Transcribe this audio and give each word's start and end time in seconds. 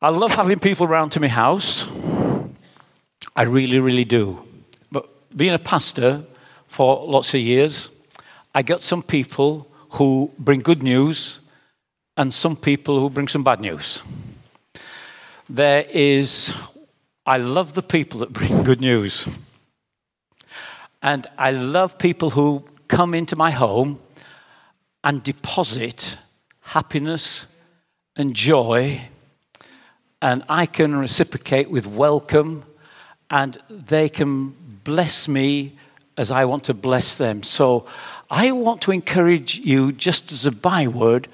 I 0.00 0.10
love 0.10 0.36
having 0.36 0.60
people 0.60 0.86
around 0.86 1.10
to 1.10 1.20
my 1.20 1.26
house. 1.26 1.88
I 3.34 3.42
really, 3.42 3.80
really 3.80 4.04
do. 4.04 4.38
But 4.92 5.08
being 5.36 5.54
a 5.54 5.58
pastor 5.58 6.22
for 6.68 7.04
lots 7.04 7.34
of 7.34 7.40
years, 7.40 7.90
I 8.54 8.62
get 8.62 8.80
some 8.80 9.02
people 9.02 9.66
who 9.90 10.30
bring 10.38 10.60
good 10.60 10.84
news 10.84 11.40
and 12.16 12.32
some 12.32 12.54
people 12.54 13.00
who 13.00 13.10
bring 13.10 13.26
some 13.26 13.42
bad 13.42 13.60
news. 13.60 14.02
There 15.48 15.84
is, 15.90 16.54
I 17.26 17.38
love 17.38 17.74
the 17.74 17.82
people 17.82 18.20
that 18.20 18.32
bring 18.32 18.62
good 18.62 18.80
news. 18.80 19.28
And 21.02 21.26
I 21.36 21.50
love 21.50 21.98
people 21.98 22.30
who 22.30 22.62
come 22.86 23.14
into 23.14 23.34
my 23.34 23.50
home 23.50 23.98
and 25.02 25.24
deposit 25.24 26.18
happiness 26.60 27.48
and 28.14 28.32
joy 28.32 29.00
and 30.20 30.42
I 30.48 30.66
can 30.66 30.94
reciprocate 30.96 31.70
with 31.70 31.86
welcome, 31.86 32.64
and 33.30 33.58
they 33.68 34.08
can 34.08 34.54
bless 34.84 35.28
me 35.28 35.76
as 36.16 36.30
I 36.30 36.44
want 36.44 36.64
to 36.64 36.74
bless 36.74 37.18
them. 37.18 37.42
So 37.42 37.86
I 38.30 38.50
want 38.52 38.82
to 38.82 38.90
encourage 38.90 39.58
you, 39.58 39.92
just 39.92 40.32
as 40.32 40.46
a 40.46 40.52
byword, 40.52 41.28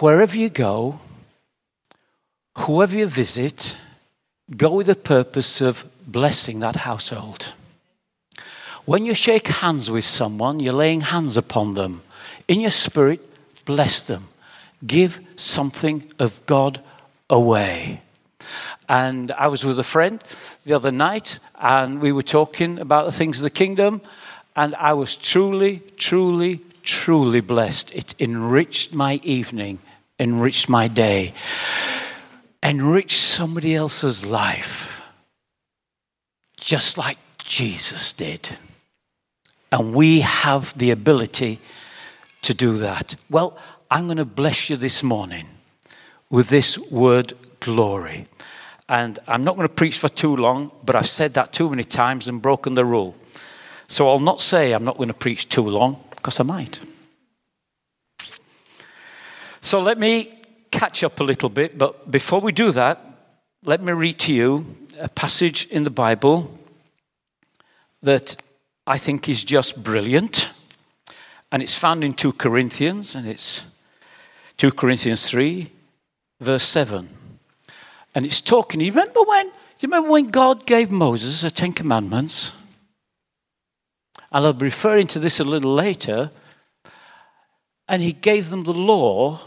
wherever 0.00 0.36
you 0.38 0.48
go, 0.48 1.00
whoever 2.58 2.96
you 2.96 3.06
visit, 3.06 3.76
go 4.56 4.70
with 4.70 4.86
the 4.86 4.94
purpose 4.94 5.60
of 5.60 5.84
blessing 6.06 6.60
that 6.60 6.76
household. 6.76 7.54
When 8.84 9.04
you 9.04 9.14
shake 9.14 9.48
hands 9.48 9.90
with 9.90 10.04
someone, 10.04 10.60
you're 10.60 10.74
laying 10.74 11.00
hands 11.00 11.36
upon 11.36 11.74
them. 11.74 12.02
In 12.46 12.60
your 12.60 12.70
spirit, 12.70 13.20
bless 13.64 14.06
them. 14.06 14.28
Give 14.86 15.20
something 15.36 16.12
of 16.18 16.44
God 16.46 16.80
away. 17.30 18.02
And 18.88 19.32
I 19.32 19.48
was 19.48 19.64
with 19.64 19.78
a 19.78 19.84
friend 19.84 20.22
the 20.64 20.74
other 20.74 20.92
night, 20.92 21.38
and 21.60 22.00
we 22.00 22.12
were 22.12 22.22
talking 22.22 22.78
about 22.78 23.06
the 23.06 23.12
things 23.12 23.38
of 23.38 23.42
the 23.42 23.50
kingdom, 23.50 24.00
and 24.56 24.74
I 24.76 24.92
was 24.92 25.16
truly, 25.16 25.82
truly, 25.96 26.60
truly 26.82 27.40
blessed. 27.40 27.94
It 27.94 28.14
enriched 28.18 28.94
my 28.94 29.20
evening, 29.22 29.78
enriched 30.18 30.68
my 30.68 30.88
day, 30.88 31.34
enriched 32.62 33.18
somebody 33.18 33.74
else's 33.74 34.26
life, 34.26 35.02
just 36.56 36.96
like 36.96 37.18
Jesus 37.38 38.12
did. 38.12 38.56
And 39.72 39.94
we 39.94 40.20
have 40.20 40.76
the 40.78 40.90
ability 40.90 41.60
to 42.42 42.54
do 42.54 42.76
that. 42.76 43.16
Well, 43.28 43.58
I'm 43.90 44.06
going 44.06 44.18
to 44.18 44.24
bless 44.24 44.70
you 44.70 44.76
this 44.76 45.02
morning 45.02 45.46
with 46.34 46.48
this 46.48 46.76
word 46.90 47.32
glory. 47.60 48.26
And 48.88 49.20
I'm 49.28 49.44
not 49.44 49.54
going 49.54 49.68
to 49.68 49.72
preach 49.72 49.98
for 49.98 50.08
too 50.08 50.34
long, 50.34 50.72
but 50.84 50.96
I've 50.96 51.08
said 51.08 51.34
that 51.34 51.52
too 51.52 51.70
many 51.70 51.84
times 51.84 52.26
and 52.26 52.42
broken 52.42 52.74
the 52.74 52.84
rule. 52.84 53.14
So 53.86 54.10
I'll 54.10 54.18
not 54.18 54.40
say 54.40 54.72
I'm 54.72 54.82
not 54.82 54.96
going 54.96 55.12
to 55.12 55.16
preach 55.16 55.48
too 55.48 55.62
long, 55.62 56.02
because 56.10 56.40
I 56.40 56.42
might. 56.42 56.80
So 59.60 59.78
let 59.78 59.96
me 59.96 60.36
catch 60.72 61.04
up 61.04 61.20
a 61.20 61.24
little 61.24 61.48
bit, 61.48 61.78
but 61.78 62.10
before 62.10 62.40
we 62.40 62.50
do 62.50 62.72
that, 62.72 62.98
let 63.64 63.80
me 63.80 63.92
read 63.92 64.18
to 64.18 64.34
you 64.34 64.66
a 64.98 65.08
passage 65.08 65.68
in 65.70 65.84
the 65.84 65.90
Bible 65.90 66.58
that 68.02 68.42
I 68.88 68.98
think 68.98 69.28
is 69.28 69.44
just 69.44 69.84
brilliant. 69.84 70.50
And 71.52 71.62
it's 71.62 71.76
found 71.76 72.02
in 72.02 72.12
2 72.12 72.32
Corinthians, 72.32 73.14
and 73.14 73.24
it's 73.28 73.62
2 74.56 74.72
Corinthians 74.72 75.30
3, 75.30 75.70
verse 76.40 76.64
7. 76.64 77.08
And 78.14 78.26
it's 78.26 78.40
talking. 78.40 78.80
You 78.80 78.92
remember 78.92 79.22
when? 79.22 79.46
You 79.46 79.88
remember 79.88 80.10
when 80.10 80.30
God 80.30 80.66
gave 80.66 80.90
Moses 80.90 81.42
the 81.42 81.50
Ten 81.50 81.72
Commandments? 81.72 82.52
And 84.32 84.44
I'll 84.44 84.52
be 84.52 84.66
referring 84.66 85.06
to 85.08 85.18
this 85.18 85.40
a 85.40 85.44
little 85.44 85.74
later. 85.74 86.30
And 87.88 88.02
he 88.02 88.12
gave 88.12 88.50
them 88.50 88.62
the 88.62 88.72
law 88.72 89.40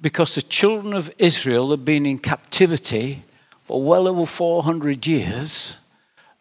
because 0.00 0.34
the 0.34 0.42
children 0.42 0.94
of 0.94 1.10
Israel 1.18 1.70
had 1.70 1.84
been 1.84 2.06
in 2.06 2.18
captivity 2.18 3.24
for 3.64 3.82
well 3.82 4.08
over 4.08 4.24
400 4.24 5.06
years 5.06 5.76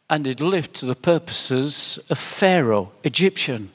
and 0.09 0.25
had 0.25 0.39
lived 0.39 0.73
to 0.75 0.85
the 0.85 0.95
purposes 0.95 1.99
of 2.09 2.17
Pharaoh, 2.17 2.91
Egyptian 3.03 3.71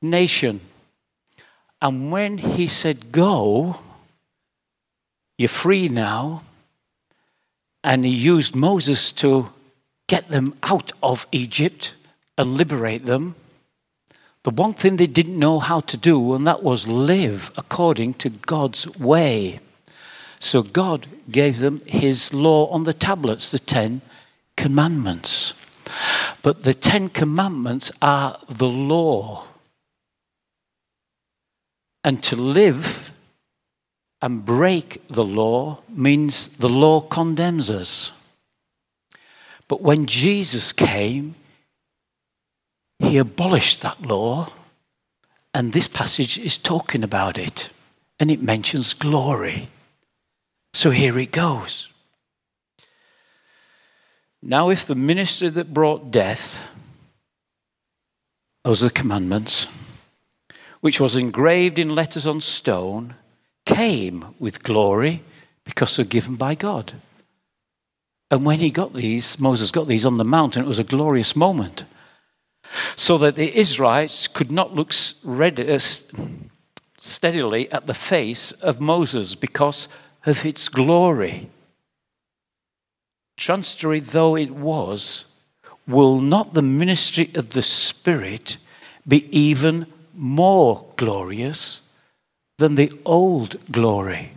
nation. 0.00 0.60
And 1.82 2.12
when 2.12 2.38
he 2.38 2.68
said, 2.68 3.10
Go, 3.10 3.80
you're 5.36 5.48
free 5.48 5.88
now. 5.88 6.44
And 7.82 8.04
he 8.04 8.12
used 8.12 8.54
Moses 8.54 9.10
to 9.12 9.50
get 10.06 10.28
them 10.28 10.54
out 10.62 10.92
of 11.02 11.26
Egypt 11.32 11.94
and 12.38 12.54
liberate 12.54 13.06
them. 13.06 13.34
The 14.44 14.50
one 14.50 14.72
thing 14.72 14.96
they 14.96 15.08
didn't 15.08 15.38
know 15.38 15.58
how 15.58 15.80
to 15.80 15.96
do, 15.96 16.34
and 16.34 16.46
that 16.46 16.62
was 16.62 16.86
live 16.86 17.50
according 17.56 18.14
to 18.14 18.30
God's 18.30 18.88
way. 18.98 19.58
So 20.38 20.62
God 20.62 21.08
gave 21.30 21.58
them 21.58 21.82
his 21.86 22.32
law 22.32 22.66
on 22.66 22.84
the 22.84 22.94
tablets, 22.94 23.50
the 23.50 23.58
Ten 23.58 24.02
Commandments. 24.56 25.54
But 26.42 26.62
the 26.62 26.74
Ten 26.74 27.08
Commandments 27.08 27.90
are 28.00 28.38
the 28.48 28.68
law. 28.68 29.46
And 32.04 32.22
to 32.24 32.36
live 32.36 33.12
and 34.20 34.44
break 34.44 35.06
the 35.08 35.24
law 35.24 35.78
means 35.88 36.48
the 36.48 36.68
law 36.68 37.00
condemns 37.00 37.70
us. 37.70 38.12
But 39.68 39.82
when 39.82 40.06
Jesus 40.06 40.72
came, 40.72 41.34
he 42.98 43.16
abolished 43.16 43.82
that 43.82 44.02
law, 44.02 44.52
and 45.54 45.72
this 45.72 45.88
passage 45.88 46.38
is 46.38 46.56
talking 46.56 47.02
about 47.02 47.36
it, 47.38 47.70
and 48.20 48.30
it 48.30 48.42
mentions 48.42 48.94
glory. 48.94 49.68
So 50.72 50.90
here 50.90 51.18
it 51.18 51.32
goes. 51.32 51.88
Now, 54.42 54.70
if 54.70 54.84
the 54.84 54.94
ministry 54.94 55.48
that 55.50 55.74
brought 55.74 56.10
death, 56.10 56.68
those 58.64 58.82
are 58.82 58.88
the 58.88 58.94
commandments, 58.94 59.66
which 60.82 61.00
was 61.00 61.14
engraved 61.14 61.78
in 61.78 61.94
letters 61.94 62.26
on 62.26 62.40
stone, 62.40 63.14
came 63.64 64.34
with 64.40 64.64
glory 64.64 65.22
because 65.64 65.96
they're 65.96 66.04
given 66.04 66.34
by 66.34 66.56
God. 66.56 66.94
And 68.32 68.44
when 68.44 68.58
he 68.58 68.70
got 68.70 68.92
these, 68.92 69.38
Moses 69.38 69.70
got 69.70 69.86
these 69.86 70.04
on 70.04 70.16
the 70.16 70.24
mountain, 70.24 70.64
it 70.64 70.68
was 70.68 70.80
a 70.80 70.84
glorious 70.84 71.36
moment. 71.36 71.84
So 72.96 73.16
that 73.18 73.36
the 73.36 73.56
Israelites 73.56 74.26
could 74.26 74.50
not 74.50 74.74
look 74.74 74.90
uh, 74.90 75.78
steadily 76.98 77.70
at 77.70 77.86
the 77.86 77.94
face 77.94 78.50
of 78.52 78.80
Moses 78.80 79.36
because 79.36 79.86
of 80.26 80.44
its 80.44 80.68
glory. 80.68 81.48
Transitory 83.36 84.00
though 84.00 84.36
it 84.36 84.50
was, 84.50 85.26
will 85.86 86.20
not 86.20 86.54
the 86.54 86.62
ministry 86.62 87.30
of 87.36 87.50
the 87.50 87.62
Spirit 87.62 88.56
be 89.06 89.28
even 89.36 89.86
more 90.22 90.86
glorious? 90.96 91.82
than 92.62 92.76
the 92.76 92.92
old 93.04 93.56
glory. 93.70 94.32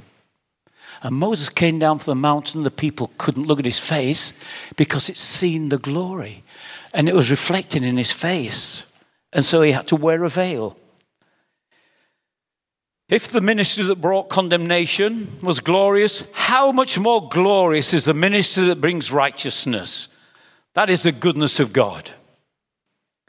And 1.04 1.16
Moses 1.16 1.50
came 1.50 1.78
down 1.78 2.00
from 2.00 2.12
the 2.12 2.22
mountain, 2.22 2.64
the 2.64 2.72
people 2.72 3.12
couldn't 3.20 3.46
look 3.46 3.60
at 3.60 3.66
his 3.66 3.80
face 3.80 4.34
because 4.76 5.10
it's 5.10 5.22
seen 5.22 5.70
the 5.70 5.78
glory. 5.78 6.44
And 6.94 7.08
it 7.08 7.14
was 7.14 7.30
reflected 7.30 7.84
in 7.84 7.98
his 7.98 8.12
face. 8.12 8.84
And 9.32 9.46
so 9.46 9.62
he 9.62 9.74
had 9.74 9.88
to 9.88 9.96
wear 9.96 10.24
a 10.24 10.30
veil. 10.30 10.76
If 13.08 13.28
the 13.28 13.42
ministry 13.42 13.86
that 13.86 14.02
brought 14.02 14.30
condemnation 14.30 15.28
was 15.44 15.60
glorious, 15.60 16.24
how 16.34 16.72
much 16.72 16.98
more 16.98 17.30
glorious 17.30 17.94
is 17.94 18.06
the 18.06 18.16
ministry 18.16 18.66
that 18.66 18.82
brings 18.82 19.12
righteousness? 19.12 20.08
That 20.74 20.90
is 20.90 21.04
the 21.04 21.12
goodness 21.12 21.60
of 21.60 21.74
God. 21.74 22.12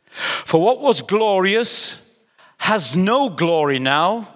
For 0.09 0.63
what 0.63 0.81
was 0.81 1.03
glorious 1.03 2.01
has 2.59 2.97
no 2.97 3.29
glory 3.29 3.79
now 3.79 4.29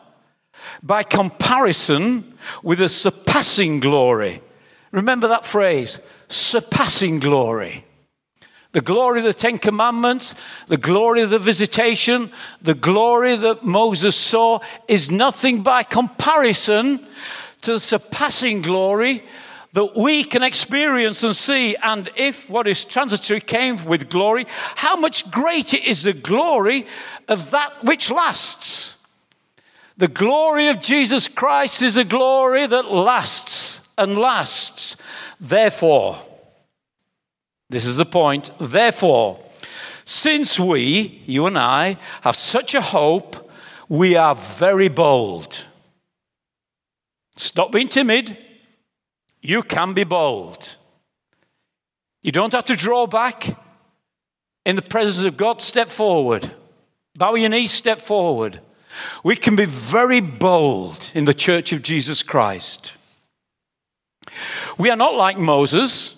by 0.82 1.02
comparison 1.02 2.34
with 2.62 2.80
a 2.80 2.88
surpassing 2.88 3.80
glory. 3.80 4.42
Remember 4.92 5.28
that 5.28 5.46
phrase 5.46 6.00
surpassing 6.28 7.18
glory. 7.18 7.84
The 8.72 8.80
glory 8.80 9.18
of 9.18 9.24
the 9.24 9.34
Ten 9.34 9.58
Commandments, 9.58 10.34
the 10.68 10.76
glory 10.76 11.22
of 11.22 11.30
the 11.30 11.40
visitation, 11.40 12.30
the 12.62 12.74
glory 12.74 13.34
that 13.34 13.64
Moses 13.64 14.14
saw 14.14 14.60
is 14.86 15.10
nothing 15.10 15.62
by 15.62 15.82
comparison 15.82 17.04
to 17.62 17.72
the 17.72 17.80
surpassing 17.80 18.62
glory 18.62 19.24
that 19.72 19.96
we 19.96 20.24
can 20.24 20.42
experience 20.42 21.22
and 21.22 21.34
see. 21.34 21.76
And 21.76 22.10
if 22.16 22.50
what 22.50 22.66
is 22.66 22.84
transitory 22.84 23.40
came 23.40 23.84
with 23.84 24.10
glory, 24.10 24.46
how 24.76 24.96
much 24.96 25.30
greater 25.30 25.76
is 25.76 26.02
the 26.02 26.12
glory 26.12 26.86
of 27.28 27.50
that 27.50 27.84
which 27.84 28.10
lasts? 28.10 28.96
The 29.96 30.08
glory 30.08 30.68
of 30.68 30.80
Jesus 30.80 31.28
Christ 31.28 31.82
is 31.82 31.96
a 31.96 32.04
glory 32.04 32.66
that 32.66 32.90
lasts 32.90 33.86
and 33.98 34.16
lasts. 34.16 34.96
Therefore, 35.38 36.16
this 37.68 37.84
is 37.84 37.98
the 37.98 38.06
point. 38.06 38.50
Therefore, 38.58 39.38
since 40.04 40.58
we, 40.58 41.22
you 41.26 41.46
and 41.46 41.58
I, 41.58 41.98
have 42.22 42.34
such 42.34 42.74
a 42.74 42.80
hope, 42.80 43.50
we 43.88 44.16
are 44.16 44.34
very 44.34 44.88
bold. 44.88 45.66
Stop 47.36 47.70
being 47.70 47.88
timid. 47.88 48.36
You 49.42 49.62
can 49.62 49.94
be 49.94 50.04
bold. 50.04 50.76
You 52.22 52.32
don't 52.32 52.52
have 52.52 52.66
to 52.66 52.76
draw 52.76 53.06
back. 53.06 53.56
In 54.66 54.76
the 54.76 54.82
presence 54.82 55.24
of 55.24 55.36
God, 55.36 55.62
step 55.62 55.88
forward. 55.88 56.52
Bow 57.16 57.34
your 57.34 57.48
knees, 57.48 57.72
step 57.72 57.98
forward. 57.98 58.60
We 59.24 59.36
can 59.36 59.56
be 59.56 59.64
very 59.64 60.20
bold 60.20 61.10
in 61.14 61.24
the 61.24 61.34
church 61.34 61.72
of 61.72 61.82
Jesus 61.82 62.22
Christ. 62.22 62.92
We 64.76 64.90
are 64.90 64.96
not 64.96 65.14
like 65.14 65.38
Moses, 65.38 66.16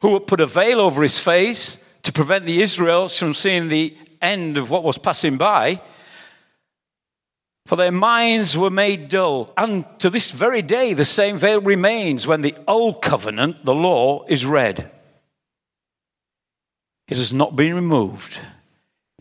who 0.00 0.10
would 0.10 0.26
put 0.26 0.40
a 0.40 0.46
veil 0.46 0.80
over 0.80 1.02
his 1.02 1.18
face 1.18 1.78
to 2.02 2.12
prevent 2.12 2.46
the 2.46 2.60
Israelites 2.60 3.18
from 3.18 3.34
seeing 3.34 3.68
the 3.68 3.96
end 4.20 4.58
of 4.58 4.70
what 4.70 4.82
was 4.82 4.98
passing 4.98 5.36
by. 5.36 5.80
For 7.66 7.76
their 7.76 7.92
minds 7.92 8.56
were 8.56 8.70
made 8.70 9.08
dull. 9.08 9.52
And 9.56 9.86
to 10.00 10.10
this 10.10 10.30
very 10.30 10.62
day, 10.62 10.94
the 10.94 11.04
same 11.04 11.38
veil 11.38 11.60
remains 11.60 12.26
when 12.26 12.42
the 12.42 12.56
old 12.66 13.00
covenant, 13.00 13.64
the 13.64 13.74
law, 13.74 14.24
is 14.28 14.44
read. 14.44 14.90
It 17.08 17.16
has 17.16 17.32
not 17.32 17.56
been 17.56 17.74
removed 17.74 18.40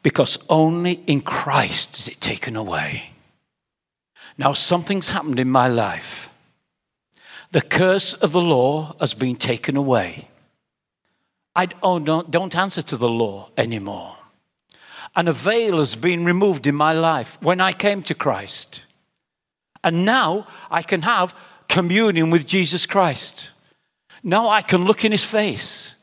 because 0.01 0.39
only 0.49 1.03
in 1.07 1.21
Christ 1.21 1.99
is 1.99 2.07
it 2.07 2.19
taken 2.19 2.55
away. 2.55 3.11
Now, 4.37 4.53
something's 4.53 5.09
happened 5.09 5.39
in 5.39 5.49
my 5.51 5.67
life. 5.67 6.29
The 7.51 7.61
curse 7.61 8.13
of 8.15 8.31
the 8.31 8.41
law 8.41 8.95
has 8.99 9.13
been 9.13 9.35
taken 9.35 9.77
away. 9.77 10.29
I 11.55 11.65
don't 11.65 12.55
answer 12.55 12.81
to 12.81 12.97
the 12.97 13.09
law 13.09 13.49
anymore. 13.57 14.17
And 15.15 15.27
a 15.27 15.33
veil 15.33 15.77
has 15.77 15.95
been 15.95 16.25
removed 16.25 16.67
in 16.67 16.75
my 16.75 16.93
life 16.93 17.37
when 17.41 17.59
I 17.59 17.73
came 17.73 18.01
to 18.03 18.15
Christ. 18.15 18.83
And 19.83 20.05
now 20.05 20.47
I 20.69 20.83
can 20.83 21.01
have 21.01 21.35
communion 21.67 22.29
with 22.29 22.47
Jesus 22.47 22.85
Christ. 22.85 23.51
Now 24.23 24.49
I 24.49 24.61
can 24.61 24.85
look 24.85 25.03
in 25.03 25.11
his 25.11 25.23
face. 25.23 25.95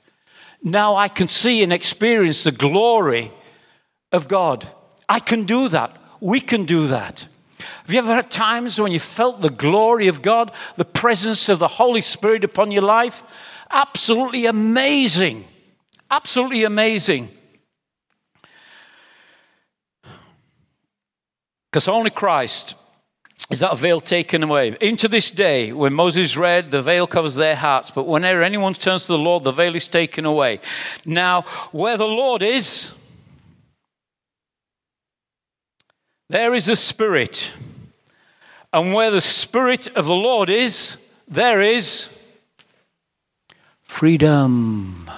Now 0.63 0.97
I 0.97 1.09
can 1.09 1.29
see 1.29 1.63
and 1.63 1.73
experience 1.73 2.45
the 2.45 2.53
glory 2.53 3.33
of 4.13 4.29
God. 4.29 4.67
I 5.09 5.21
can 5.21 5.45
do 5.45 5.69
that. 5.69 6.01
We 6.21 6.41
can 6.41 6.65
do 6.65 6.89
that. 6.89 7.27
Have 7.59 7.93
you 7.93 7.99
ever 7.99 8.15
had 8.15 8.31
times 8.31 8.81
when 8.81 8.93
you 8.93 9.01
felt 9.01 9.41
the 9.41 9.51
glory 9.51 10.09
of 10.09 10.21
God, 10.21 10.53
the 10.77 10.85
presence 10.85 11.49
of 11.49 11.59
the 11.59 11.69
Holy 11.69 12.03
Spirit 12.03 12.45
upon 12.45 12.71
your 12.71 12.83
life? 12.83 13.25
Absolutely 13.71 14.47
amazing. 14.47 15.45
Absolutely 16.11 16.65
amazing. 16.65 17.31
Because 21.71 21.89
only 21.89 22.11
Christ 22.11 22.75
is 23.51 23.61
that 23.61 23.79
veil 23.79 24.01
taken 24.01 24.43
away. 24.43 24.77
Into 24.81 25.09
this 25.09 25.31
day, 25.31 25.73
when 25.73 25.95
Moses 25.95 26.37
read, 26.37 26.71
the 26.71 26.83
veil 26.83 27.07
covers 27.07 27.37
their 27.37 27.57
hearts, 27.57 27.91
but 27.91 28.07
whenever 28.07 28.43
anyone 28.43 28.75
turns 28.75 29.07
to 29.07 29.13
the 29.13 29.19
Lord, 29.19 29.45
the 29.45 29.51
veil 29.51 29.75
is 29.75 29.89
taken 29.89 30.25
away. 30.25 30.61
Now, 31.05 31.43
where 31.73 31.97
the 31.97 32.07
Lord 32.07 32.43
is, 32.43 32.93
there 36.29 36.55
is 36.55 36.69
a 36.69 36.77
spirit. 36.77 37.53
And 38.73 38.93
where 38.93 39.11
the 39.11 39.23
spirit 39.23 39.89
of 39.97 40.05
the 40.05 40.15
Lord 40.15 40.51
is, 40.51 40.99
there 41.27 41.63
is 41.63 42.11
freedom. 43.83 45.11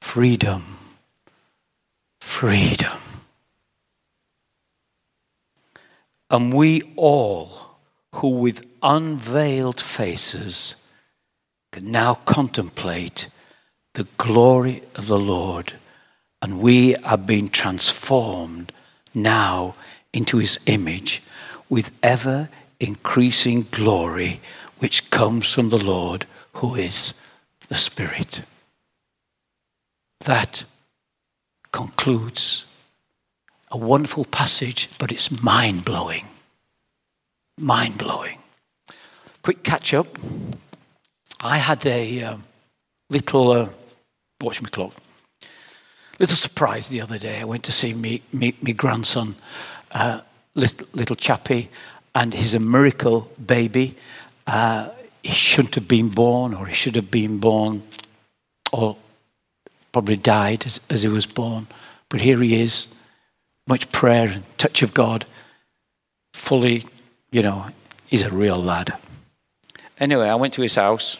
Freedom. 0.00 0.78
Freedom. 2.20 2.98
And 6.30 6.52
we 6.52 6.82
all, 6.96 7.78
who 8.14 8.28
with 8.28 8.66
unveiled 8.82 9.80
faces 9.80 10.76
can 11.72 11.90
now 11.90 12.14
contemplate 12.14 13.28
the 13.94 14.08
glory 14.18 14.82
of 14.94 15.06
the 15.06 15.18
Lord, 15.18 15.74
and 16.42 16.60
we 16.60 16.96
are 16.96 17.16
being 17.16 17.48
transformed 17.48 18.72
now 19.14 19.74
into 20.12 20.38
his 20.38 20.58
image 20.66 21.22
with 21.68 21.90
ever 22.02 22.48
increasing 22.80 23.66
glory 23.70 24.40
which 24.78 25.10
comes 25.10 25.52
from 25.52 25.70
the 25.70 25.78
Lord 25.78 26.26
who 26.54 26.74
is 26.74 27.20
the 27.68 27.74
Spirit. 27.74 28.42
That 30.20 30.64
concludes 31.72 32.66
a 33.70 33.76
wonderful 33.76 34.24
passage, 34.24 34.88
but 34.98 35.12
it's 35.12 35.42
mind 35.42 35.84
blowing. 35.84 36.26
Mind 37.58 37.98
blowing. 37.98 38.38
Quick 39.42 39.62
catch 39.62 39.94
up. 39.94 40.06
I 41.40 41.58
had 41.58 41.86
a 41.86 42.22
uh, 42.22 42.36
little, 43.10 43.50
uh, 43.52 43.68
watch 44.40 44.62
me 44.62 44.68
clock, 44.68 44.94
little 46.18 46.36
surprise 46.36 46.88
the 46.88 47.00
other 47.00 47.18
day. 47.18 47.40
I 47.40 47.44
went 47.44 47.62
to 47.64 47.72
see 47.72 47.94
me, 47.94 48.22
me, 48.32 48.54
me 48.62 48.72
grandson, 48.72 49.36
uh, 49.92 50.20
little, 50.54 50.86
little 50.92 51.16
chappie, 51.16 51.68
and 52.14 52.32
he's 52.34 52.54
a 52.54 52.60
miracle 52.60 53.30
baby. 53.44 53.96
Uh, 54.46 54.90
he 55.22 55.32
shouldn't 55.32 55.74
have 55.74 55.88
been 55.88 56.08
born, 56.08 56.54
or 56.54 56.66
he 56.66 56.74
should 56.74 56.96
have 56.96 57.10
been 57.10 57.38
born, 57.38 57.82
or 58.72 58.96
probably 59.92 60.16
died 60.16 60.64
as, 60.66 60.80
as 60.88 61.02
he 61.02 61.08
was 61.08 61.26
born. 61.26 61.66
But 62.08 62.20
here 62.20 62.40
he 62.40 62.60
is, 62.60 62.94
much 63.66 63.90
prayer 63.92 64.28
and 64.28 64.44
touch 64.58 64.82
of 64.82 64.94
God, 64.94 65.26
fully, 66.32 66.84
you 67.30 67.42
know, 67.42 67.66
he's 68.06 68.22
a 68.22 68.30
real 68.30 68.56
lad. 68.56 68.94
Anyway, 69.98 70.28
I 70.28 70.34
went 70.34 70.54
to 70.54 70.62
his 70.62 70.74
house 70.74 71.18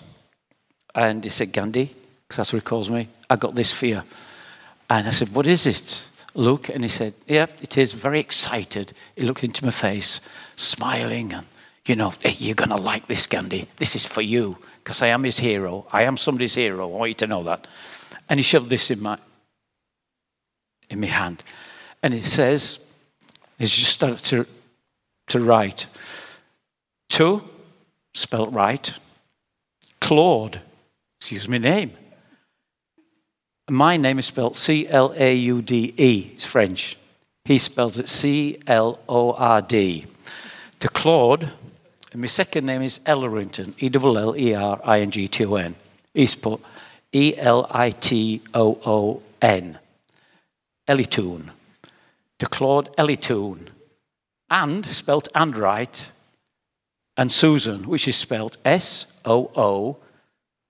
and 0.95 1.25
he 1.25 1.31
said, 1.31 1.53
Gandhi, 1.53 1.95
because 2.27 2.37
that's 2.39 2.53
what 2.53 2.63
he 2.63 2.65
calls 2.65 2.91
me, 2.91 3.09
I 3.29 3.37
got 3.37 3.55
this 3.55 3.73
fear. 3.73 4.05
And 4.89 5.09
I 5.09 5.11
said, 5.11 5.35
What 5.35 5.47
is 5.47 5.67
it, 5.67 6.11
Luke? 6.35 6.69
And 6.69 6.85
he 6.85 6.89
said, 6.89 7.15
Yeah, 7.27 7.47
it 7.61 7.77
is. 7.77 7.93
Very 7.93 8.21
excited. 8.21 8.93
He 9.17 9.25
looked 9.25 9.45
into 9.45 9.65
my 9.65 9.71
face, 9.71 10.21
smiling, 10.55 11.33
and, 11.33 11.47
you 11.87 11.97
know, 11.97 12.13
hey, 12.21 12.37
you're 12.39 12.55
going 12.55 12.71
to 12.71 12.77
like 12.77 13.07
this, 13.07 13.27
Gandhi. 13.27 13.69
This 13.79 13.97
is 13.97 14.07
for 14.07 14.23
you, 14.23 14.59
because 14.83 15.03
I 15.03 15.09
am 15.09 15.25
his 15.25 15.39
hero. 15.39 15.87
I 15.93 16.03
am 16.03 16.17
somebody's 16.17 16.55
hero. 16.55 16.93
I 16.93 16.97
want 16.97 17.09
you 17.11 17.15
to 17.15 17.27
know 17.27 17.43
that. 17.45 17.67
And 18.29 18.39
he 18.39 18.45
shoved 18.45 18.71
this 18.71 18.91
in 18.91 19.03
my, 19.03 19.19
in 20.91 21.01
my 21.01 21.07
hand. 21.07 21.43
And 22.03 22.15
it 22.15 22.25
says, 22.25 22.81
he's 23.59 23.75
just 23.75 23.93
started 23.93 24.25
to, 24.27 24.47
to 25.29 25.41
write. 25.41 25.87
To, 27.11 27.43
spelt 28.15 28.53
right. 28.53 28.93
Claude, 30.01 30.61
excuse 31.21 31.49
me, 31.49 31.59
name. 31.59 31.93
My 33.69 33.97
name 33.97 34.21
is 34.21 34.27
spelled 34.27 34.57
C 34.57 34.87
L 34.87 35.13
A 35.17 35.35
U 35.35 35.61
D 35.61 35.93
E. 35.97 36.31
It's 36.35 36.45
French. 36.45 36.97
He 37.45 37.59
spells 37.59 37.99
it 37.99 38.09
C 38.09 38.61
L 38.67 39.01
O 39.09 39.33
R 39.33 39.61
D. 39.61 40.07
To 40.81 40.89
Claude, 40.89 41.51
and 42.13 42.21
my 42.21 42.29
second 42.29 42.67
name 42.67 42.83
is 42.83 43.01
Ellerington, 43.01 43.75
E 43.83 43.91
L 43.93 44.17
L 44.17 44.37
E 44.37 44.55
R 44.55 44.81
I 44.85 45.01
N 45.01 45.11
G 45.11 45.27
T 45.27 45.45
O 45.45 45.57
N. 45.57 45.75
He's 46.15 46.37
put 46.37 46.61
E 47.13 47.35
L 47.37 47.67
I 47.71 47.91
T 47.91 48.43
O 48.55 48.79
O 48.85 49.23
N. 49.43 49.79
Elitoon 50.89 51.51
to 52.39 52.47
Claude 52.47 52.95
Elitoon, 52.97 53.69
and 54.51 54.85
spelt 54.87 55.29
and 55.35 55.57
right, 55.57 56.11
and 57.17 57.33
Susan, 57.33 57.89
which 57.89 58.07
is 58.07 58.17
spelt 58.17 58.57
S 58.65 59.13
O 59.25 59.51
O 59.57 59.99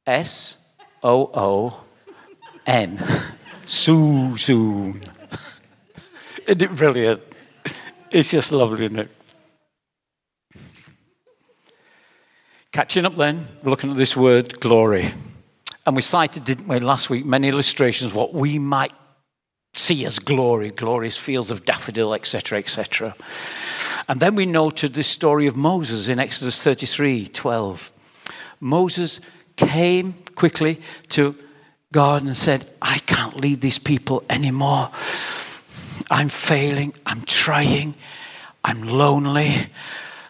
S 0.07 0.59
O 1.03 1.31
O 1.35 1.85
N. 2.67 3.03
Susan. 3.65 5.03
Isn't 6.47 6.63
it 6.63 6.77
brilliant? 6.77 7.23
It's 8.11 8.31
just 8.31 8.53
lovely, 8.53 8.85
isn't 8.85 9.01
it? 9.01 9.11
Catching 12.71 13.05
up 13.05 13.17
then, 13.17 13.49
we're 13.63 13.71
looking 13.71 13.91
at 13.91 13.97
this 13.97 14.17
word 14.17 14.61
glory. 14.61 15.13
And 15.85 15.97
we 15.97 16.03
cited, 16.03 16.45
didn't 16.45 16.69
we, 16.69 16.79
last 16.79 17.11
week, 17.11 17.25
many 17.25 17.49
illustrations 17.49 18.11
of 18.11 18.17
what 18.17 18.35
we 18.35 18.59
might 18.59 18.93
see 19.77 20.05
as 20.05 20.19
glory, 20.19 20.71
glorious 20.71 21.17
fields 21.19 21.51
of 21.51 21.65
daffodil, 21.65 22.15
etc., 22.15 22.59
etc. 22.59 23.15
And 24.09 24.21
then 24.21 24.35
we 24.35 24.47
noted 24.47 24.95
this 24.95 25.09
story 25.09 25.47
of 25.47 25.57
Moses 25.57 26.09
in 26.09 26.19
Exodus 26.19 26.63
33 26.63 27.29
12. 27.29 27.93
Moses 28.61 29.21
came 29.57 30.15
quickly 30.35 30.81
to 31.09 31.35
God 31.93 32.23
and 32.23 32.37
said, 32.37 32.71
I 32.81 32.99
can't 33.01 33.37
lead 33.41 33.61
these 33.61 33.79
people 33.79 34.25
anymore. 34.29 34.91
I'm 36.11 36.29
failing, 36.29 36.95
I'm 37.05 37.23
trying. 37.23 37.95
I'm 38.65 38.83
lonely. 38.83 39.69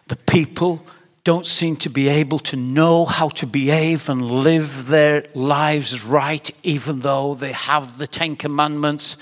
The 0.08 0.16
people 0.16 0.86
don't 1.26 1.44
seem 1.44 1.74
to 1.74 1.90
be 1.90 2.06
able 2.06 2.38
to 2.38 2.54
know 2.54 3.04
how 3.04 3.28
to 3.28 3.48
behave 3.48 4.08
and 4.08 4.30
live 4.30 4.86
their 4.86 5.24
lives 5.34 6.04
right, 6.04 6.52
even 6.62 7.00
though 7.00 7.34
they 7.34 7.50
have 7.50 7.98
the 7.98 8.06
Ten 8.06 8.36
Commandments. 8.36 9.16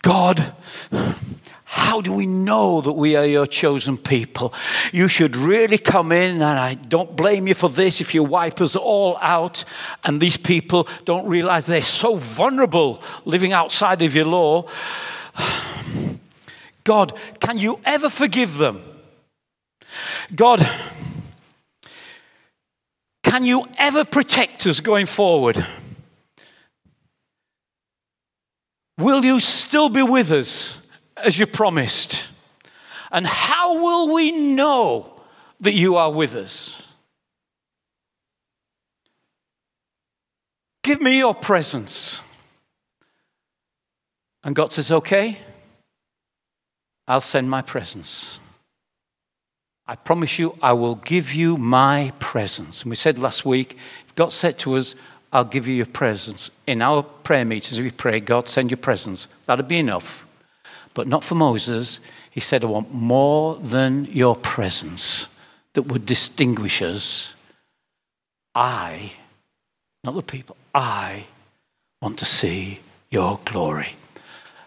God, 0.00 0.54
how 1.64 2.00
do 2.00 2.10
we 2.10 2.24
know 2.24 2.80
that 2.80 2.94
we 2.94 3.16
are 3.16 3.26
your 3.26 3.46
chosen 3.46 3.98
people? 3.98 4.54
You 4.94 5.06
should 5.06 5.36
really 5.36 5.76
come 5.76 6.10
in, 6.10 6.36
and 6.36 6.58
I 6.58 6.72
don't 6.72 7.14
blame 7.14 7.48
you 7.48 7.54
for 7.54 7.68
this 7.68 8.00
if 8.00 8.14
you 8.14 8.24
wipe 8.24 8.62
us 8.62 8.74
all 8.74 9.18
out. 9.20 9.62
And 10.04 10.22
these 10.22 10.38
people 10.38 10.88
don't 11.04 11.26
realize 11.26 11.66
they're 11.66 11.82
so 11.82 12.16
vulnerable 12.16 13.02
living 13.26 13.52
outside 13.52 14.00
of 14.00 14.14
your 14.14 14.24
law. 14.24 14.64
God, 16.84 17.12
can 17.40 17.58
you 17.58 17.78
ever 17.84 18.08
forgive 18.08 18.56
them? 18.56 18.80
God, 20.34 20.66
can 23.34 23.44
you 23.44 23.66
ever 23.78 24.04
protect 24.04 24.64
us 24.64 24.78
going 24.78 25.06
forward? 25.06 25.66
Will 28.96 29.24
you 29.24 29.40
still 29.40 29.88
be 29.88 30.04
with 30.04 30.30
us? 30.30 30.78
as 31.16 31.36
you 31.36 31.44
promised? 31.44 32.28
And 33.10 33.26
how 33.26 33.82
will 33.82 34.14
we 34.14 34.30
know 34.30 35.20
that 35.58 35.72
you 35.72 35.96
are 35.96 36.12
with 36.12 36.36
us? 36.36 36.80
Give 40.84 41.02
me 41.02 41.18
your 41.18 41.34
presence. 41.34 42.20
And 44.44 44.54
God 44.54 44.70
says, 44.70 44.92
Okay, 44.92 45.38
I'll 47.08 47.20
send 47.20 47.50
my 47.50 47.62
presence. 47.62 48.38
I 49.86 49.96
promise 49.96 50.38
you, 50.38 50.56
I 50.62 50.72
will 50.72 50.94
give 50.94 51.34
you 51.34 51.56
my 51.56 52.12
presence. 52.18 52.82
And 52.82 52.90
we 52.90 52.96
said 52.96 53.18
last 53.18 53.44
week, 53.44 53.76
God 54.14 54.32
said 54.32 54.58
to 54.60 54.76
us, 54.76 54.94
I'll 55.32 55.44
give 55.44 55.68
you 55.68 55.74
your 55.74 55.86
presence. 55.86 56.50
In 56.66 56.80
our 56.80 57.02
prayer 57.02 57.44
meetings, 57.44 57.78
we 57.78 57.90
pray, 57.90 58.20
God, 58.20 58.48
send 58.48 58.70
your 58.70 58.78
presence. 58.78 59.26
That'll 59.46 59.66
be 59.66 59.78
enough 59.78 60.24
but 60.94 61.08
not 61.08 61.24
for 61.24 61.34
Moses. 61.34 62.00
He 62.30 62.40
said, 62.40 62.64
I 62.64 62.68
want 62.68 62.94
more 62.94 63.56
than 63.56 64.06
your 64.06 64.36
presence 64.36 65.28
that 65.74 65.82
would 65.82 66.06
distinguish 66.06 66.80
us. 66.80 67.34
I, 68.54 69.12
not 70.04 70.14
the 70.14 70.22
people, 70.22 70.56
I 70.72 71.24
want 72.00 72.18
to 72.20 72.24
see 72.24 72.80
your 73.10 73.40
glory. 73.44 73.96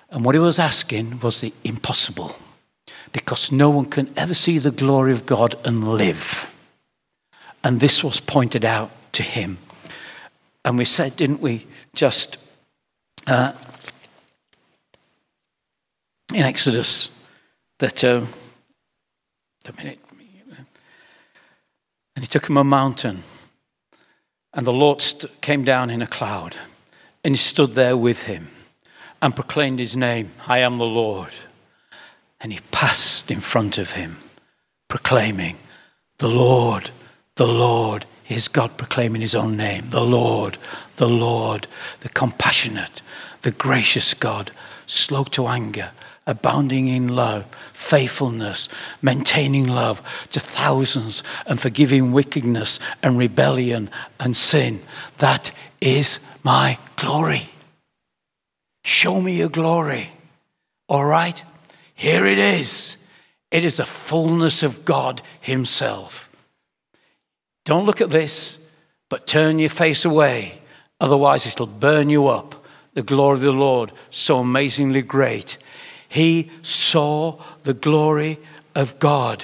And 0.10 0.24
what 0.24 0.36
he 0.36 0.40
was 0.40 0.60
asking 0.60 1.22
was 1.22 1.42
the 1.42 1.54
impossible, 1.64 2.36
because 3.12 3.52
no 3.52 3.70
one 3.70 3.86
can 3.86 4.12
ever 4.16 4.34
see 4.34 4.58
the 4.58 4.72
glory 4.72 5.12
of 5.12 5.26
God 5.26 5.56
and 5.66 5.88
live. 5.88 6.54
And 7.64 7.80
this 7.80 8.04
was 8.04 8.20
pointed 8.20 8.66
out 8.66 8.92
to 9.14 9.24
him. 9.24 9.58
And 10.64 10.78
we 10.78 10.86
said, 10.86 11.16
didn't 11.16 11.42
we, 11.42 11.66
just 11.94 12.38
uh, 13.26 13.54
in 16.34 16.42
Exodus 16.42 17.10
that, 17.80 18.04
uh, 18.04 18.22
a 19.68 19.74
minute, 19.74 20.00
and 22.16 22.24
he 22.24 22.28
took 22.28 22.50
him 22.50 22.58
a 22.58 22.64
mountain, 22.64 23.22
and 24.54 24.66
the 24.66 24.74
Lord 24.74 25.02
st- 25.02 25.42
came 25.42 25.64
down 25.64 25.90
in 25.90 26.02
a 26.02 26.08
cloud, 26.08 26.56
and 27.24 27.36
he 27.36 27.38
stood 27.38 27.74
there 27.74 27.98
with 27.98 28.24
him 28.24 28.50
and 29.22 29.36
proclaimed 29.36 29.80
his 29.80 29.96
name 29.96 30.32
I 30.48 30.60
am 30.60 30.78
the 30.78 30.86
Lord. 30.86 31.32
And 32.40 32.54
he 32.54 32.60
passed 32.72 33.32
in 33.32 33.40
front 33.40 33.78
of 33.78 33.92
him, 33.92 34.18
proclaiming, 34.88 35.58
The 36.20 36.30
Lord, 36.30 36.92
the 37.36 37.48
Lord 37.48 38.06
is 38.30 38.48
God 38.48 38.78
proclaiming 38.78 39.22
his 39.22 39.36
own 39.36 39.58
name. 39.58 39.90
The 39.90 40.02
Lord, 40.02 40.58
the 40.98 41.10
Lord, 41.10 41.68
the 42.02 42.10
compassionate, 42.10 43.02
the 43.42 43.52
gracious 43.52 44.14
God, 44.14 44.52
slow 44.86 45.24
to 45.26 45.48
anger 45.48 45.92
abounding 46.28 46.90
in 46.90 47.08
love, 47.08 47.46
faithfulness, 47.74 48.68
maintaining 49.02 49.66
love 49.66 50.02
to 50.32 50.40
thousands, 50.40 51.24
and 51.48 51.60
forgiving 51.60 52.12
wickedness 52.12 52.80
and 53.02 53.18
rebellion 53.18 53.90
and 54.20 54.36
sin. 54.36 54.82
That 55.18 55.52
is 55.80 56.20
my 56.44 56.78
glory. 56.98 57.50
Show 58.84 59.22
me 59.22 59.38
your 59.38 59.50
glory. 59.50 60.10
All 60.90 61.06
right? 61.06 61.42
Here 61.98 62.26
it 62.26 62.38
is. 62.38 62.96
It 63.52 63.66
is 63.66 63.76
the 63.76 63.86
fullness 63.86 64.64
of 64.64 64.86
God 64.86 65.22
Himself. 65.42 66.30
Don't 67.66 67.86
look 67.86 68.00
at 68.00 68.10
this, 68.10 68.58
but 69.10 69.28
turn 69.28 69.60
your 69.60 69.70
face 69.70 70.06
away. 70.06 70.62
Otherwise, 71.02 71.46
it'll 71.46 71.68
burn 71.68 72.10
you 72.10 72.28
up. 72.28 72.64
The 72.94 73.04
glory 73.04 73.34
of 73.34 73.42
the 73.42 73.52
Lord, 73.52 73.92
so 74.10 74.40
amazingly 74.40 75.02
great 75.02 75.58
he 76.10 76.50
saw 76.62 77.40
the 77.64 77.74
glory 77.74 78.40
of 78.76 79.00
God. 79.00 79.44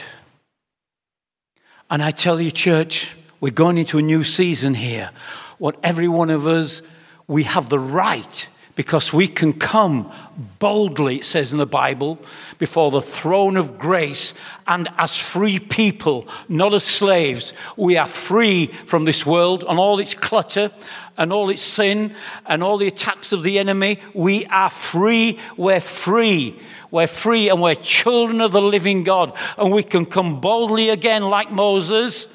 And 1.90 2.02
I 2.02 2.12
tell 2.12 2.40
you, 2.40 2.52
church, 2.52 3.16
we're 3.40 3.52
going 3.52 3.78
into 3.78 3.98
a 3.98 4.02
new 4.02 4.24
season 4.24 4.74
here. 4.74 5.12
What 5.58 5.78
every 5.84 6.08
one 6.08 6.30
of 6.30 6.48
us, 6.48 6.82
we 7.28 7.44
have 7.44 7.70
the 7.70 7.80
right 7.80 8.48
because 8.76 9.14
we 9.14 9.28
can 9.28 9.54
come 9.54 10.12
boldly, 10.58 11.18
it 11.18 11.26
says 11.26 11.52
in 11.52 11.60
the 11.60 11.66
Bible, 11.66 12.18
before 12.58 12.90
the 12.90 13.02
throne 13.02 13.56
of 13.56 13.78
grace, 13.78 14.34
and 14.66 14.88
as 14.98 15.18
free 15.18 15.60
people, 15.60 16.28
not 16.50 16.74
as 16.74 16.84
slaves. 16.84 17.54
We 17.78 17.98
are 17.98 18.08
free 18.08 18.68
from 18.68 19.06
this 19.06 19.26
world 19.26 19.64
and 19.68 19.78
all 19.78 20.00
its 20.00 20.16
clutter 20.16 20.72
and 21.18 21.32
all 21.32 21.50
its 21.50 21.62
sin 21.62 22.16
and 22.48 22.64
all 22.64 22.78
the 22.78 22.88
attacks 22.88 23.32
of 23.32 23.44
the 23.44 23.60
enemy. 23.60 24.00
We 24.14 24.46
are 24.48 24.70
free. 24.70 25.40
We're 25.56 25.80
free. 25.80 26.60
We're 26.90 27.08
free 27.08 27.50
and 27.50 27.62
we're 27.62 27.76
children 27.76 28.42
of 28.42 28.52
the 28.52 28.62
living 28.62 29.04
God. 29.04 29.38
And 29.58 29.72
we 29.72 29.84
can 29.84 30.06
come 30.06 30.42
boldly 30.42 30.90
again, 30.90 31.24
like 31.24 31.52
Moses 31.52 32.28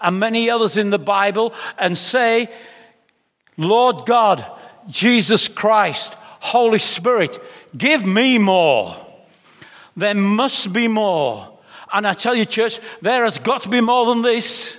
and 0.00 0.20
many 0.20 0.50
others 0.50 0.76
in 0.76 0.90
the 0.90 0.98
Bible, 0.98 1.54
and 1.78 1.96
say, 1.96 2.50
Lord 3.56 4.06
God, 4.06 4.44
Jesus 4.88 5.48
Christ, 5.48 6.14
Holy 6.40 6.78
Spirit, 6.78 7.42
give 7.76 8.04
me 8.06 8.38
more. 8.38 8.96
There 9.96 10.14
must 10.14 10.72
be 10.72 10.88
more. 10.88 11.58
And 11.92 12.06
I 12.06 12.12
tell 12.12 12.34
you, 12.34 12.44
church, 12.44 12.80
there 13.00 13.24
has 13.24 13.38
got 13.38 13.62
to 13.62 13.68
be 13.68 13.80
more 13.80 14.06
than 14.06 14.22
this. 14.22 14.76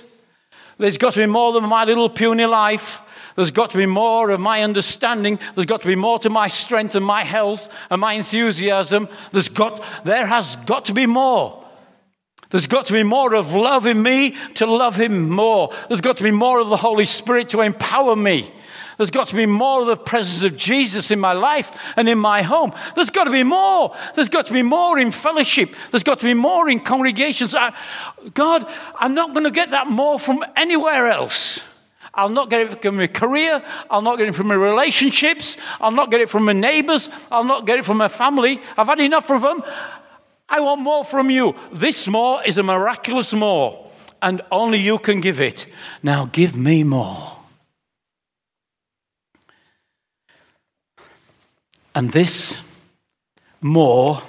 There's 0.78 0.98
got 0.98 1.14
to 1.14 1.20
be 1.20 1.26
more 1.26 1.52
than 1.52 1.64
my 1.64 1.84
little 1.84 2.10
puny 2.10 2.44
life. 2.44 3.00
There's 3.36 3.50
got 3.50 3.70
to 3.70 3.78
be 3.78 3.86
more 3.86 4.30
of 4.30 4.40
my 4.40 4.62
understanding. 4.62 5.38
There's 5.54 5.66
got 5.66 5.82
to 5.82 5.86
be 5.86 5.94
more 5.94 6.18
to 6.20 6.30
my 6.30 6.48
strength 6.48 6.94
and 6.94 7.04
my 7.04 7.24
health 7.24 7.68
and 7.90 8.00
my 8.00 8.14
enthusiasm. 8.14 9.08
There's 9.32 9.48
got, 9.48 9.84
there 10.04 10.26
has 10.26 10.56
got 10.56 10.86
to 10.86 10.94
be 10.94 11.06
more. 11.06 11.62
There's 12.50 12.66
got 12.66 12.86
to 12.86 12.92
be 12.92 13.02
more 13.02 13.34
of 13.34 13.54
love 13.54 13.86
in 13.86 14.02
me 14.02 14.36
to 14.54 14.66
love 14.66 14.96
Him 14.96 15.28
more. 15.28 15.72
There's 15.88 16.00
got 16.00 16.16
to 16.18 16.24
be 16.24 16.30
more 16.30 16.60
of 16.60 16.68
the 16.68 16.76
Holy 16.76 17.04
Spirit 17.04 17.50
to 17.50 17.60
empower 17.60 18.16
me. 18.16 18.52
There's 18.96 19.10
got 19.10 19.28
to 19.28 19.36
be 19.36 19.46
more 19.46 19.82
of 19.82 19.86
the 19.88 19.96
presence 19.96 20.42
of 20.42 20.56
Jesus 20.56 21.10
in 21.10 21.20
my 21.20 21.32
life 21.32 21.92
and 21.96 22.08
in 22.08 22.18
my 22.18 22.42
home. 22.42 22.72
There's 22.94 23.10
got 23.10 23.24
to 23.24 23.30
be 23.30 23.42
more. 23.42 23.94
There's 24.14 24.30
got 24.30 24.46
to 24.46 24.52
be 24.52 24.62
more 24.62 24.98
in 24.98 25.10
fellowship. 25.10 25.74
There's 25.90 26.02
got 26.02 26.20
to 26.20 26.24
be 26.24 26.34
more 26.34 26.68
in 26.68 26.80
congregations. 26.80 27.54
I, 27.54 27.74
God, 28.32 28.66
I'm 28.98 29.14
not 29.14 29.34
going 29.34 29.44
to 29.44 29.50
get 29.50 29.70
that 29.72 29.86
more 29.86 30.18
from 30.18 30.42
anywhere 30.56 31.08
else. 31.08 31.60
I'll 32.14 32.30
not 32.30 32.48
get 32.48 32.62
it 32.62 32.82
from 32.82 32.96
my 32.96 33.06
career. 33.06 33.62
I'll 33.90 34.00
not 34.00 34.16
get 34.16 34.28
it 34.28 34.34
from 34.34 34.46
my 34.46 34.54
relationships. 34.54 35.58
I'll 35.78 35.90
not 35.90 36.10
get 36.10 36.22
it 36.22 36.30
from 36.30 36.46
my 36.46 36.54
neighbors. 36.54 37.10
I'll 37.30 37.44
not 37.44 37.66
get 37.66 37.78
it 37.78 37.84
from 37.84 37.98
my 37.98 38.08
family. 38.08 38.62
I've 38.78 38.86
had 38.86 39.00
enough 39.00 39.30
of 39.30 39.42
them. 39.42 39.62
I 40.48 40.60
want 40.60 40.80
more 40.80 41.04
from 41.04 41.28
you. 41.28 41.54
This 41.72 42.08
more 42.08 42.42
is 42.44 42.56
a 42.56 42.62
miraculous 42.62 43.34
more, 43.34 43.90
and 44.22 44.40
only 44.50 44.78
you 44.78 44.98
can 44.98 45.20
give 45.20 45.40
it. 45.40 45.66
Now 46.02 46.30
give 46.32 46.56
me 46.56 46.84
more. 46.84 47.35
And 51.96 52.10
this 52.10 52.62
more 53.62 54.20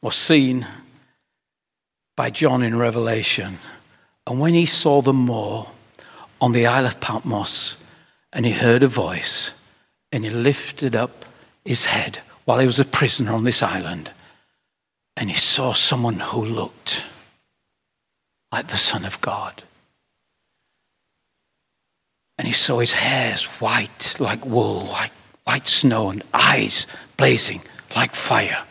was 0.00 0.16
seen 0.16 0.66
by 2.16 2.30
John 2.30 2.62
in 2.62 2.78
Revelation. 2.78 3.58
And 4.26 4.40
when 4.40 4.54
he 4.54 4.64
saw 4.64 5.02
the 5.02 5.12
more 5.12 5.68
on 6.40 6.52
the 6.52 6.66
Isle 6.66 6.86
of 6.86 7.00
Patmos, 7.00 7.76
and 8.32 8.46
he 8.46 8.52
heard 8.52 8.82
a 8.82 8.86
voice, 8.86 9.50
and 10.10 10.24
he 10.24 10.30
lifted 10.30 10.96
up 10.96 11.26
his 11.62 11.84
head 11.84 12.20
while 12.46 12.60
he 12.60 12.66
was 12.66 12.80
a 12.80 12.86
prisoner 12.86 13.32
on 13.34 13.44
this 13.44 13.62
island, 13.62 14.10
and 15.18 15.30
he 15.30 15.36
saw 15.36 15.74
someone 15.74 16.20
who 16.20 16.42
looked 16.42 17.04
like 18.50 18.68
the 18.68 18.78
Son 18.78 19.04
of 19.04 19.20
God. 19.20 19.64
And 22.38 22.48
he 22.48 22.54
saw 22.54 22.80
his 22.80 22.92
hairs 22.92 23.44
white 23.60 24.16
like 24.18 24.44
wool, 24.44 24.84
like 24.86 25.12
white 25.44 25.68
snow, 25.68 26.10
and 26.10 26.22
eyes 26.32 26.86
blazing 27.16 27.62
like 27.94 28.14
fire. 28.14 28.64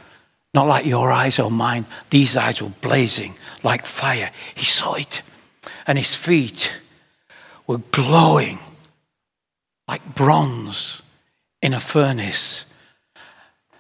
Not 0.54 0.68
like 0.68 0.86
your 0.86 1.12
eyes 1.12 1.40
or 1.40 1.50
mine. 1.50 1.86
These 2.10 2.38
eyes 2.38 2.62
were 2.62 2.70
blazing 2.70 3.36
like 3.64 3.86
fire. 3.86 4.32
He 4.54 4.66
saw 4.66 4.94
it. 4.94 5.22
And 5.88 5.98
his 5.98 6.16
feet 6.16 6.74
were 7.66 7.80
glowing 7.92 8.60
like 9.88 10.16
bronze 10.16 11.02
in 11.62 11.74
a 11.74 11.80
furnace. 11.80 12.66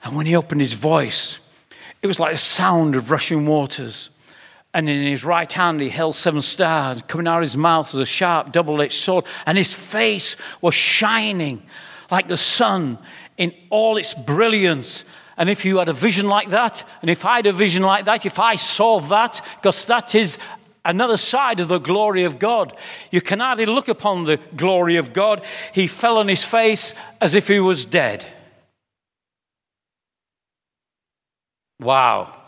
And 0.03 0.15
when 0.15 0.25
he 0.25 0.35
opened 0.35 0.61
his 0.61 0.73
voice, 0.73 1.39
it 2.01 2.07
was 2.07 2.19
like 2.19 2.33
the 2.33 2.37
sound 2.37 2.95
of 2.95 3.11
rushing 3.11 3.45
waters. 3.45 4.09
And 4.73 4.89
in 4.89 5.03
his 5.03 5.23
right 5.23 5.51
hand, 5.51 5.81
he 5.81 5.89
held 5.89 6.15
seven 6.15 6.41
stars. 6.41 7.03
Coming 7.03 7.27
out 7.27 7.37
of 7.37 7.43
his 7.43 7.57
mouth 7.57 7.93
was 7.93 8.01
a 8.01 8.11
sharp, 8.11 8.51
double 8.51 8.81
edged 8.81 8.93
sword. 8.93 9.25
And 9.45 9.57
his 9.57 9.73
face 9.73 10.35
was 10.61 10.73
shining 10.73 11.61
like 12.09 12.27
the 12.27 12.37
sun 12.37 12.97
in 13.37 13.53
all 13.69 13.97
its 13.97 14.13
brilliance. 14.13 15.05
And 15.37 15.49
if 15.49 15.63
you 15.65 15.77
had 15.77 15.89
a 15.89 15.93
vision 15.93 16.27
like 16.27 16.49
that, 16.49 16.83
and 17.01 17.09
if 17.09 17.25
I 17.25 17.37
had 17.37 17.45
a 17.45 17.51
vision 17.51 17.83
like 17.83 18.05
that, 18.05 18.25
if 18.25 18.39
I 18.39 18.55
saw 18.55 18.99
that, 18.99 19.41
because 19.57 19.85
that 19.85 20.15
is 20.15 20.39
another 20.85 21.17
side 21.17 21.59
of 21.59 21.67
the 21.67 21.79
glory 21.79 22.23
of 22.23 22.39
God. 22.39 22.75
You 23.11 23.21
can 23.21 23.39
hardly 23.39 23.65
look 23.65 23.87
upon 23.87 24.25
the 24.25 24.37
glory 24.55 24.97
of 24.97 25.13
God. 25.13 25.43
He 25.73 25.87
fell 25.87 26.17
on 26.17 26.27
his 26.27 26.43
face 26.43 26.93
as 27.21 27.35
if 27.35 27.47
he 27.47 27.59
was 27.59 27.85
dead. 27.85 28.25
Wow. 31.79 32.42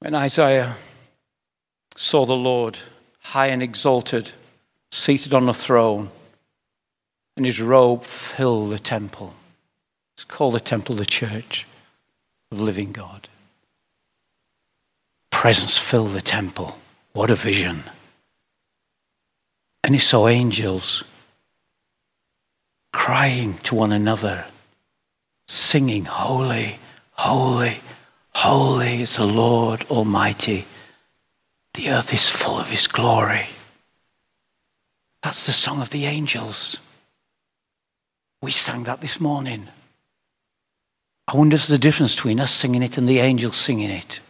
When 0.00 0.14
Isaiah 0.14 0.76
saw 1.96 2.24
the 2.24 2.36
Lord 2.36 2.78
high 3.20 3.48
and 3.48 3.62
exalted, 3.62 4.32
seated 4.90 5.34
on 5.34 5.48
a 5.48 5.54
throne, 5.54 6.10
and 7.36 7.44
his 7.44 7.60
robe 7.60 8.04
filled 8.04 8.70
the 8.70 8.78
temple. 8.78 9.34
It's 10.14 10.24
called 10.24 10.54
the 10.54 10.60
temple 10.60 10.94
the 10.94 11.06
church 11.06 11.66
of 12.50 12.60
living 12.60 12.92
God. 12.92 13.28
Presence 15.30 15.78
filled 15.78 16.12
the 16.12 16.20
temple. 16.20 16.78
What 17.12 17.30
a 17.30 17.36
vision. 17.36 17.84
And 19.84 19.94
he 19.94 20.00
saw 20.00 20.28
angels 20.28 21.04
crying 22.92 23.54
to 23.58 23.74
one 23.74 23.92
another, 23.92 24.46
singing, 25.46 26.04
Holy, 26.06 26.78
holy, 27.12 27.78
holy 28.38 29.02
is 29.02 29.16
the 29.16 29.26
Lord 29.26 29.84
Almighty. 29.90 30.64
The 31.74 31.90
earth 31.90 32.14
is 32.14 32.30
full 32.30 32.56
of 32.60 32.70
his 32.70 32.86
glory. 32.86 33.46
That's 35.24 35.46
the 35.46 35.52
song 35.52 35.80
of 35.80 35.90
the 35.90 36.04
angels. 36.04 36.78
We 38.40 38.52
sang 38.52 38.84
that 38.84 39.00
this 39.00 39.20
morning. 39.20 39.66
I 41.26 41.36
wonder 41.36 41.56
if 41.56 41.62
there's 41.62 41.76
a 41.76 41.82
difference 41.82 42.14
between 42.14 42.38
us 42.38 42.52
singing 42.52 42.84
it 42.84 42.96
and 42.96 43.08
the 43.08 43.18
angels 43.18 43.56
singing 43.56 43.90
it. 43.90 44.20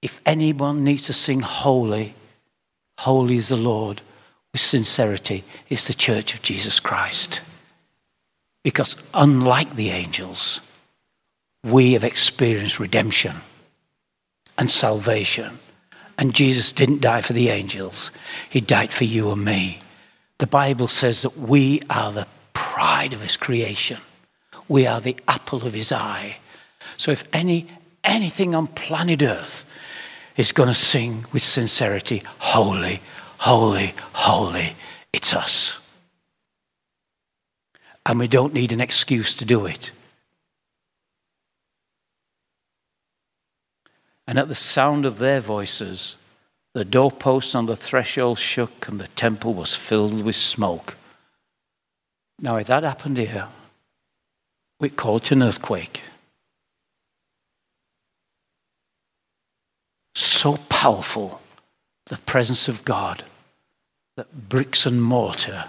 If 0.00 0.20
anyone 0.24 0.84
needs 0.84 1.06
to 1.06 1.12
sing 1.12 1.40
holy, 1.40 2.14
holy 3.00 3.38
is 3.38 3.48
the 3.48 3.56
Lord 3.56 4.02
with 4.52 4.60
sincerity, 4.60 5.42
it's 5.68 5.88
the 5.88 5.94
church 5.94 6.32
of 6.32 6.42
Jesus 6.42 6.78
Christ. 6.78 7.40
Because 8.62 9.02
unlike 9.12 9.74
the 9.74 9.90
angels, 9.90 10.60
we 11.64 11.94
have 11.94 12.04
experienced 12.04 12.78
redemption 12.78 13.36
and 14.58 14.70
salvation. 14.70 15.58
And 16.16 16.34
Jesus 16.34 16.70
didn't 16.70 17.00
die 17.00 17.22
for 17.22 17.32
the 17.32 17.48
angels, 17.48 18.10
He 18.48 18.60
died 18.60 18.92
for 18.92 19.04
you 19.04 19.32
and 19.32 19.44
me. 19.44 19.80
The 20.38 20.46
Bible 20.46 20.88
says 20.88 21.22
that 21.22 21.38
we 21.38 21.80
are 21.88 22.12
the 22.12 22.26
pride 22.52 23.12
of 23.12 23.22
his 23.22 23.36
creation. 23.36 23.98
We 24.68 24.86
are 24.86 25.00
the 25.00 25.16
apple 25.28 25.64
of 25.64 25.74
his 25.74 25.92
eye. 25.92 26.38
So 26.96 27.12
if 27.12 27.24
any 27.32 27.68
anything 28.02 28.54
on 28.54 28.66
planet 28.66 29.22
Earth 29.22 29.64
is 30.36 30.52
going 30.52 30.68
to 30.68 30.74
sing 30.74 31.24
with 31.32 31.42
sincerity, 31.42 32.22
holy, 32.38 33.00
holy, 33.38 33.94
holy, 34.12 34.74
it's 35.12 35.34
us. 35.34 35.80
And 38.04 38.18
we 38.18 38.28
don't 38.28 38.52
need 38.52 38.72
an 38.72 38.80
excuse 38.80 39.32
to 39.34 39.44
do 39.44 39.66
it. 39.66 39.92
And 44.26 44.38
at 44.38 44.48
the 44.48 44.54
sound 44.54 45.04
of 45.04 45.18
their 45.18 45.40
voices, 45.40 46.16
the 46.72 46.84
doorposts 46.84 47.54
on 47.54 47.66
the 47.66 47.76
threshold 47.76 48.38
shook 48.38 48.88
and 48.88 49.00
the 49.00 49.08
temple 49.08 49.54
was 49.54 49.76
filled 49.76 50.22
with 50.24 50.36
smoke. 50.36 50.96
Now, 52.40 52.56
if 52.56 52.66
that 52.66 52.82
happened 52.82 53.16
here, 53.16 53.48
we'd 54.80 54.96
call 54.96 55.18
it 55.18 55.30
an 55.30 55.42
earthquake. 55.42 56.02
So 60.14 60.56
powerful, 60.68 61.40
the 62.06 62.16
presence 62.18 62.68
of 62.68 62.84
God, 62.84 63.24
that 64.16 64.48
bricks 64.48 64.84
and 64.84 65.02
mortar 65.02 65.66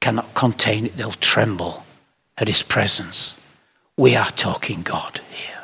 cannot 0.00 0.34
contain 0.34 0.86
it, 0.86 0.96
they'll 0.96 1.12
tremble 1.12 1.84
at 2.36 2.48
His 2.48 2.62
presence. 2.62 3.36
We 3.96 4.16
are 4.16 4.30
talking 4.30 4.82
God 4.82 5.20
here. 5.30 5.59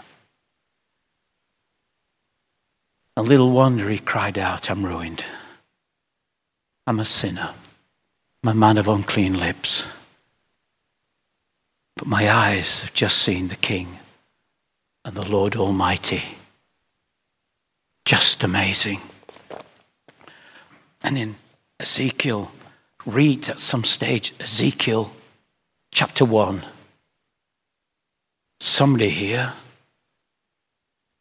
A 3.17 3.23
little 3.23 3.51
wonder 3.51 3.89
he 3.89 3.99
cried 3.99 4.37
out, 4.37 4.71
I'm 4.71 4.85
ruined. 4.85 5.25
I'm 6.87 7.01
a 7.01 7.05
sinner. 7.05 7.55
I'm 8.43 8.51
a 8.51 8.55
man 8.55 8.77
of 8.77 8.89
unclean 8.89 9.39
lips. 9.39 9.85
But 11.97 12.07
my 12.07 12.31
eyes 12.31 12.83
have 12.83 12.93
just 12.93 13.19
seen 13.19 13.49
the 13.49 13.57
King 13.57 13.99
and 15.05 15.17
the 15.17 15.27
Lord 15.27 15.57
Almighty. 15.57 16.23
Just 18.05 18.45
amazing. 18.45 19.01
And 21.03 21.17
in 21.17 21.37
Ezekiel, 21.81 22.53
reads 23.07 23.49
at 23.49 23.61
some 23.61 23.85
stage 23.85 24.35
Ezekiel 24.39 25.13
chapter 25.91 26.25
1. 26.25 26.65
Somebody 28.61 29.09
here 29.09 29.55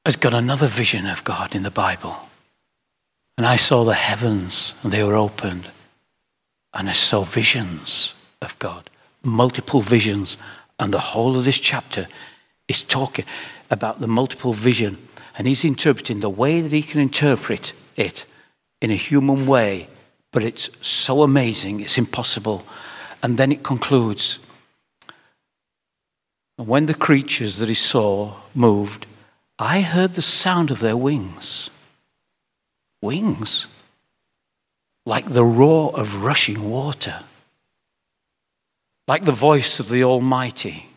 has 0.06 0.16
got 0.16 0.34
another 0.34 0.68
vision 0.68 1.08
of 1.08 1.24
God 1.24 1.56
in 1.56 1.64
the 1.64 1.72
Bible. 1.72 2.30
And 3.38 3.46
I 3.48 3.56
saw 3.56 3.84
the 3.84 3.96
heavens 3.96 4.76
and 4.84 4.92
they 4.92 5.04
were 5.04 5.16
opened. 5.16 5.70
And 6.74 6.90
I 6.90 6.94
saw 6.94 7.24
visions 7.24 8.14
of 8.42 8.58
God, 8.60 8.90
multiple 9.24 9.82
visions. 9.82 10.38
And 10.80 10.94
the 10.94 11.00
whole 11.00 11.38
of 11.38 11.46
this 11.46 11.60
chapter 11.60 12.08
is 12.68 12.84
talking 12.84 13.26
about 13.72 14.00
the 14.00 14.08
multiple 14.08 14.54
vision. 14.54 14.98
And 15.38 15.48
he's 15.48 15.66
interpreting 15.66 16.20
the 16.20 16.30
way 16.30 16.62
that 16.62 16.72
he 16.72 16.82
can 16.82 17.02
interpret 17.02 17.74
it 17.96 18.26
in 18.82 18.92
a 18.92 18.96
human 18.96 19.48
way. 19.48 19.90
But 20.32 20.44
it's 20.44 20.70
so 20.86 21.24
amazing, 21.24 21.80
it's 21.80 21.98
impossible. 21.98 22.64
And 23.24 23.38
then 23.38 23.52
it 23.52 23.64
concludes. 23.64 24.40
And 26.58 26.68
when 26.68 26.86
the 26.86 26.94
creatures 26.94 27.58
that 27.58 27.70
he 27.70 27.76
saw 27.76 28.36
moved, 28.54 29.08
I 29.58 29.82
heard 29.82 30.16
the 30.16 30.22
sound 30.22 30.72
of 30.72 30.80
their 30.80 30.98
wings. 30.98 31.70
Wings? 33.02 33.68
Like 35.06 35.30
the 35.30 35.46
roar 35.46 35.98
of 35.98 36.24
rushing 36.24 36.70
water. 36.70 37.24
Like 39.08 39.24
the 39.24 39.32
voice 39.32 39.80
of 39.80 39.90
the 39.90 40.04
Almighty. 40.04 40.90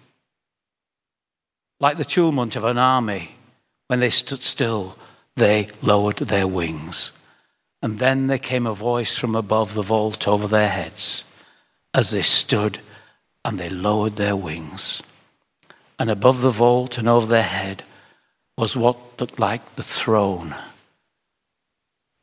Like 1.79 1.99
the 1.99 2.05
tumult 2.05 2.57
of 2.57 2.65
an 2.65 2.79
army. 2.79 3.37
When 3.87 4.01
they 4.01 4.11
stood 4.11 4.43
still, 4.43 4.97
they 5.37 5.69
lowered 5.83 6.17
their 6.17 6.47
wings. 6.47 7.13
And 7.81 7.99
then 7.99 8.27
there 8.27 8.39
came 8.39 8.67
a 8.67 8.75
voice 8.75 9.17
from 9.17 9.37
above 9.37 9.75
the 9.75 9.83
vault 9.83 10.27
over 10.27 10.49
their 10.49 10.69
heads 10.69 11.25
as 11.95 12.11
they 12.11 12.23
stood 12.23 12.81
and 13.45 13.57
they 13.57 13.71
lowered 13.71 14.17
their 14.17 14.37
wings. 14.37 15.03
And 15.99 16.11
above 16.11 16.43
the 16.43 16.51
vault 16.51 16.99
and 16.99 17.09
over 17.09 17.27
their 17.27 17.43
head, 17.43 17.83
was 18.59 18.77
what 18.77 18.97
looked 19.21 19.39
like 19.39 19.77
the 19.77 19.85
throne. 19.85 20.53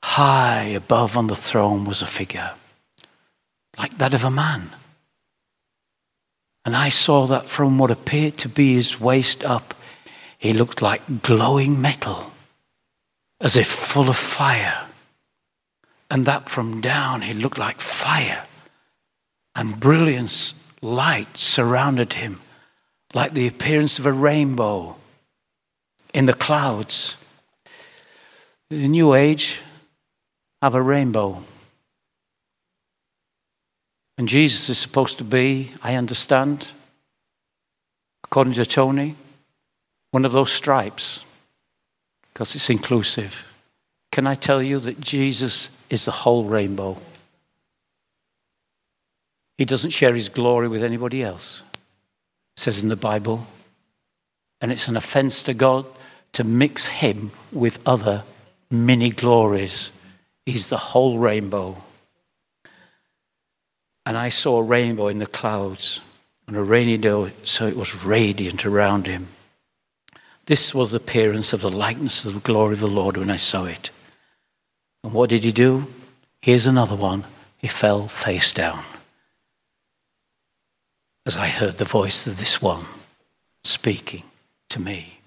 High 0.03 0.63
above 0.75 1.15
on 1.15 1.27
the 1.27 1.35
throne 1.35 1.85
was 1.85 2.01
a 2.01 2.05
figure, 2.05 2.51
like 3.77 3.97
that 3.99 4.13
of 4.13 4.25
a 4.25 4.29
man. 4.29 4.71
And 6.65 6.75
I 6.75 6.89
saw 6.89 7.25
that 7.27 7.47
from 7.47 7.77
what 7.77 7.89
appeared 7.89 8.37
to 8.39 8.49
be 8.49 8.73
his 8.73 8.99
waist 8.99 9.45
up, 9.45 9.73
he 10.37 10.51
looked 10.51 10.81
like 10.81 11.21
glowing 11.21 11.81
metal, 11.81 12.33
as 13.39 13.55
if 13.55 13.67
full 13.67 14.09
of 14.09 14.17
fire. 14.17 14.87
And 16.11 16.25
that 16.25 16.49
from 16.49 16.81
down, 16.81 17.21
he 17.21 17.33
looked 17.33 17.57
like 17.57 17.79
fire. 17.79 18.43
And 19.55 19.79
brilliant 19.79 20.53
light 20.81 21.37
surrounded 21.37 22.13
him, 22.13 22.41
like 23.13 23.33
the 23.33 23.47
appearance 23.47 23.99
of 23.99 24.05
a 24.05 24.11
rainbow 24.11 24.97
in 26.15 26.25
the 26.27 26.33
clouds. 26.33 27.17
The 28.69 28.87
New 28.87 29.13
Age 29.13 29.59
have 30.61 30.73
a 30.73 30.81
rainbow. 30.81 31.43
And 34.17 34.25
Jesus 34.25 34.69
is 34.69 34.77
supposed 34.77 35.17
to 35.17 35.25
be, 35.25 35.73
I 35.83 35.95
understand, 35.95 36.69
according 38.23 38.53
to 38.53 38.65
Tony, 38.65 39.17
one 40.11 40.23
of 40.23 40.31
those 40.31 40.53
stripes, 40.53 41.19
because 42.31 42.55
it's 42.55 42.69
inclusive. 42.69 43.45
Can 44.13 44.25
I 44.25 44.35
tell 44.35 44.63
you 44.63 44.79
that 44.79 45.01
Jesus 45.01 45.69
is 45.89 46.05
the 46.05 46.11
whole 46.11 46.45
rainbow? 46.45 46.97
He 49.57 49.65
doesn't 49.65 49.91
share 49.91 50.15
his 50.15 50.29
glory 50.29 50.69
with 50.69 50.81
anybody 50.81 51.21
else, 51.21 51.61
it 52.55 52.61
says 52.61 52.81
in 52.83 52.87
the 52.87 52.95
Bible. 52.95 53.47
And 54.61 54.71
it's 54.71 54.87
an 54.87 54.95
offense 54.95 55.43
to 55.43 55.53
God 55.53 55.85
to 56.35 56.43
mix 56.43 56.87
him 56.87 57.31
with 57.53 57.79
other 57.85 58.23
mini 58.69 59.09
glories. 59.09 59.91
He's 60.45 60.67
the 60.67 60.77
whole 60.77 61.17
rainbow. 61.17 61.77
And 64.05 64.17
I 64.17 64.27
saw 64.27 64.59
a 64.59 64.63
rainbow 64.63 65.07
in 65.07 65.19
the 65.19 65.25
clouds 65.25 66.01
on 66.49 66.55
a 66.55 66.61
rainy 66.61 66.97
day, 66.97 67.31
so 67.43 67.67
it 67.67 67.77
was 67.77 68.03
radiant 68.03 68.65
around 68.65 69.07
him. 69.07 69.29
This 70.45 70.75
was 70.75 70.91
the 70.91 70.97
appearance 70.97 71.53
of 71.53 71.61
the 71.61 71.71
likeness 71.71 72.25
of 72.25 72.33
the 72.33 72.39
glory 72.41 72.73
of 72.73 72.81
the 72.81 72.87
Lord 72.87 73.15
when 73.15 73.31
I 73.31 73.37
saw 73.37 73.63
it. 73.63 73.89
And 75.05 75.13
what 75.13 75.29
did 75.29 75.45
he 75.45 75.53
do? 75.53 75.87
Here's 76.41 76.67
another 76.67 76.95
one. 76.95 77.23
He 77.57 77.69
fell 77.69 78.09
face 78.09 78.51
down. 78.51 78.83
As 81.25 81.37
I 81.37 81.47
heard 81.47 81.77
the 81.77 81.85
voice 81.85 82.27
of 82.27 82.37
this 82.37 82.61
one 82.61 82.85
speaking 83.63 84.23
to 84.69 84.81
me. 84.81 85.19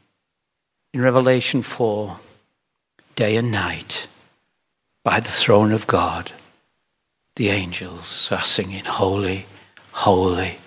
In 0.94 1.02
Revelation 1.02 1.60
4, 1.60 2.18
day 3.14 3.36
and 3.36 3.52
night, 3.52 4.08
by 5.04 5.20
the 5.20 5.28
throne 5.28 5.72
of 5.72 5.86
God, 5.86 6.32
the 7.36 7.50
angels 7.50 8.32
are 8.32 8.42
singing, 8.42 8.86
Holy, 8.86 9.44
Holy, 9.92 10.58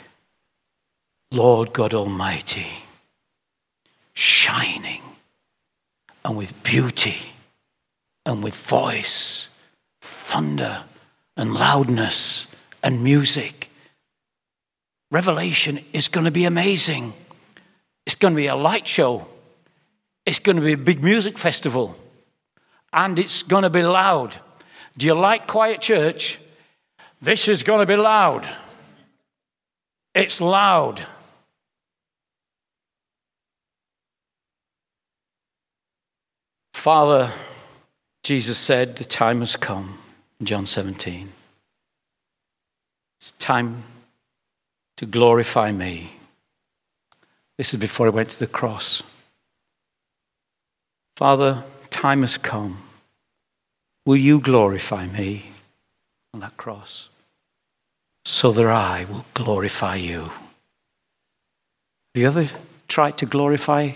Lord 1.31 1.73
God 1.73 1.95
Almighty, 1.95 2.67
shining 4.13 5.01
and 6.23 6.38
with 6.38 6.62
beauty 6.63 7.17
and 8.23 8.43
with 8.43 8.55
voice, 8.55 9.49
thunder 10.01 10.84
and 11.36 11.55
loudness 11.55 12.45
and 12.84 13.03
music. 13.03 13.71
Revelation 15.10 15.84
is 15.93 16.07
going 16.07 16.25
to 16.25 16.31
be 16.31 16.45
amazing. 16.45 17.13
It's 18.05 18.15
going 18.15 18.36
to 18.36 18.38
be 18.38 18.47
a 18.47 18.55
light 18.55 18.88
show. 18.88 19.27
It's 20.25 20.39
going 20.39 20.57
to 20.57 20.62
be 20.62 20.73
a 20.73 20.77
big 20.77 21.03
music 21.03 21.38
festival. 21.38 21.95
And 22.93 23.17
it's 23.17 23.43
going 23.43 23.63
to 23.63 23.69
be 23.69 23.84
loud. 23.84 24.38
Do 24.97 25.05
you 25.05 25.13
like 25.13 25.47
quiet 25.47 25.81
church? 25.81 26.39
This 27.21 27.47
is 27.47 27.63
going 27.63 27.79
to 27.79 27.86
be 27.86 27.95
loud. 27.95 28.49
It's 30.13 30.41
loud. 30.41 31.05
Father, 36.73 37.31
Jesus 38.23 38.57
said, 38.57 38.95
the 38.95 39.05
time 39.05 39.39
has 39.39 39.55
come, 39.55 39.99
John 40.41 40.65
17. 40.65 41.31
It's 43.19 43.31
time 43.31 43.84
to 44.97 45.05
glorify 45.05 45.71
me. 45.71 46.13
This 47.57 47.73
is 47.73 47.79
before 47.79 48.07
he 48.07 48.12
went 48.12 48.31
to 48.31 48.39
the 48.39 48.47
cross. 48.47 49.03
Father, 51.15 51.63
time 51.89 52.21
has 52.21 52.38
come. 52.38 52.82
Will 54.06 54.17
you 54.17 54.39
glorify 54.39 55.06
me 55.08 55.52
on 56.34 56.39
that 56.39 56.58
cross 56.58 57.10
so 58.26 58.52
that 58.52 58.65
I 58.65 59.06
will 59.06 59.26
glorify 59.34 59.95
you? 59.95 60.32
Have 62.13 62.21
you 62.21 62.28
ever 62.28 62.50
tried 62.88 63.17
to 63.19 63.26
glorify 63.26 63.91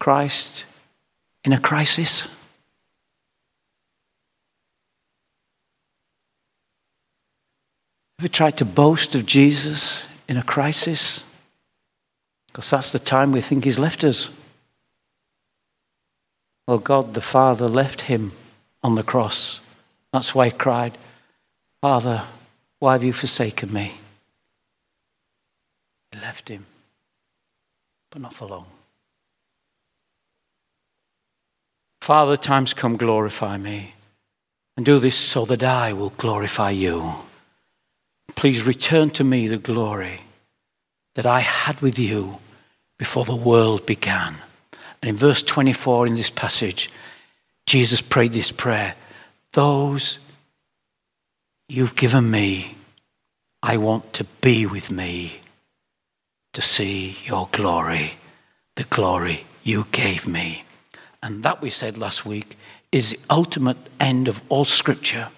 Christ 0.00 0.64
in 1.44 1.52
a 1.52 1.58
crisis? 1.58 2.28
Have 8.18 8.24
you 8.24 8.28
tried 8.30 8.56
to 8.56 8.64
boast 8.64 9.14
of 9.14 9.26
Jesus 9.26 10.06
in 10.26 10.38
a 10.38 10.42
crisis? 10.42 11.22
Because 12.46 12.70
that's 12.70 12.90
the 12.90 12.98
time 12.98 13.30
we 13.30 13.42
think 13.42 13.64
he's 13.64 13.78
left 13.78 14.02
us. 14.04 14.30
Well, 16.66 16.78
God 16.78 17.14
the 17.14 17.20
Father 17.20 17.68
left 17.68 18.02
him 18.02 18.32
on 18.82 18.94
the 18.94 19.02
cross. 19.02 19.60
That's 20.12 20.34
why 20.34 20.46
he 20.46 20.50
cried, 20.52 20.98
Father, 21.80 22.24
why 22.78 22.92
have 22.94 23.04
you 23.04 23.12
forsaken 23.12 23.72
me? 23.72 23.98
He 26.12 26.20
left 26.20 26.48
him, 26.48 26.66
but 28.10 28.22
not 28.22 28.32
for 28.32 28.48
long. 28.48 28.66
Father, 32.00 32.36
time's 32.36 32.74
come, 32.74 32.96
glorify 32.96 33.56
me. 33.56 33.94
And 34.76 34.84
do 34.84 34.98
this 34.98 35.16
so 35.16 35.44
that 35.46 35.62
I 35.62 35.92
will 35.92 36.10
glorify 36.10 36.70
you. 36.70 37.14
Please 38.34 38.66
return 38.66 39.10
to 39.10 39.24
me 39.24 39.48
the 39.48 39.56
glory 39.56 40.20
that 41.14 41.26
I 41.26 41.40
had 41.40 41.80
with 41.80 41.98
you 41.98 42.38
before 42.98 43.24
the 43.24 43.34
world 43.34 43.86
began. 43.86 44.36
And 45.02 45.10
in 45.10 45.16
verse 45.16 45.42
24 45.42 46.06
in 46.06 46.14
this 46.14 46.30
passage, 46.30 46.90
Jesus 47.66 48.00
prayed 48.00 48.32
this 48.32 48.52
prayer 48.52 48.94
Those 49.52 50.18
you've 51.68 51.96
given 51.96 52.30
me, 52.30 52.76
I 53.62 53.76
want 53.76 54.12
to 54.14 54.24
be 54.40 54.66
with 54.66 54.90
me 54.90 55.40
to 56.52 56.62
see 56.62 57.18
your 57.24 57.48
glory, 57.52 58.14
the 58.76 58.84
glory 58.84 59.44
you 59.62 59.86
gave 59.90 60.26
me. 60.26 60.64
And 61.22 61.42
that 61.42 61.60
we 61.60 61.70
said 61.70 61.98
last 61.98 62.24
week 62.24 62.56
is 62.92 63.10
the 63.10 63.20
ultimate 63.28 63.76
end 63.98 64.28
of 64.28 64.42
all 64.48 64.64
scripture. 64.64 65.28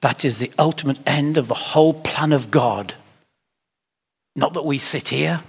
That 0.00 0.24
is 0.24 0.38
the 0.38 0.52
ultimate 0.58 0.98
end 1.06 1.36
of 1.36 1.48
the 1.48 1.54
whole 1.54 1.94
plan 1.94 2.32
of 2.32 2.50
God. 2.50 2.94
Not 4.36 4.52
that 4.54 4.64
we 4.64 4.78
sit 4.78 5.08
here, 5.08 5.42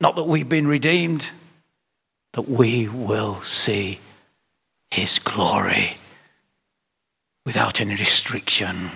not 0.00 0.16
that 0.16 0.24
we've 0.24 0.48
been 0.48 0.66
redeemed, 0.66 1.30
that 2.36 2.50
we 2.50 2.86
will 2.86 3.40
see 3.40 3.98
his 4.90 5.18
glory 5.18 5.96
without 7.46 7.80
any 7.80 7.94
restriction, 7.94 8.90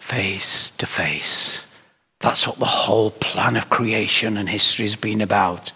face 0.00 0.70
to 0.70 0.84
face. 0.84 1.68
That's 2.18 2.48
what 2.48 2.58
the 2.58 2.64
whole 2.64 3.12
plan 3.12 3.56
of 3.56 3.70
creation 3.70 4.36
and 4.36 4.48
history 4.48 4.86
has 4.86 4.96
been 4.96 5.20
about. 5.20 5.70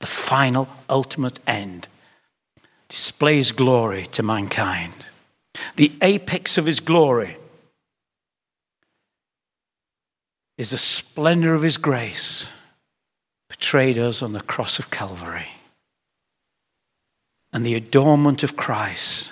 The 0.00 0.06
final, 0.06 0.68
ultimate 0.90 1.40
end 1.46 1.88
displays 2.90 3.50
glory 3.50 4.04
to 4.08 4.22
mankind. 4.22 4.92
The 5.76 5.96
apex 6.02 6.58
of 6.58 6.66
his 6.66 6.80
glory 6.80 7.38
is 10.58 10.72
the 10.72 10.76
splendor 10.76 11.54
of 11.54 11.62
his 11.62 11.78
grace 11.78 12.46
betrayed 13.48 13.98
us 13.98 14.20
on 14.20 14.34
the 14.34 14.42
cross 14.42 14.78
of 14.78 14.90
Calvary. 14.90 15.48
And 17.52 17.66
the 17.66 17.74
adornment 17.74 18.42
of 18.42 18.56
Christ, 18.56 19.30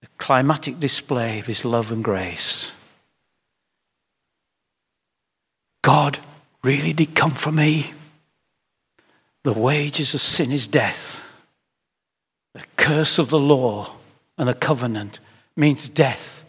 the 0.00 0.08
climatic 0.18 0.78
display 0.78 1.38
of 1.38 1.46
his 1.46 1.64
love 1.64 1.90
and 1.90 2.04
grace. 2.04 2.72
God 5.82 6.18
really 6.62 6.92
did 6.92 7.14
come 7.14 7.30
for 7.30 7.52
me. 7.52 7.92
The 9.42 9.52
wages 9.52 10.14
of 10.14 10.20
sin 10.20 10.52
is 10.52 10.66
death. 10.66 11.22
The 12.54 12.64
curse 12.76 13.18
of 13.18 13.30
the 13.30 13.38
law 13.38 13.96
and 14.38 14.48
the 14.48 14.54
covenant 14.54 15.20
means 15.56 15.88
death. 15.88 16.44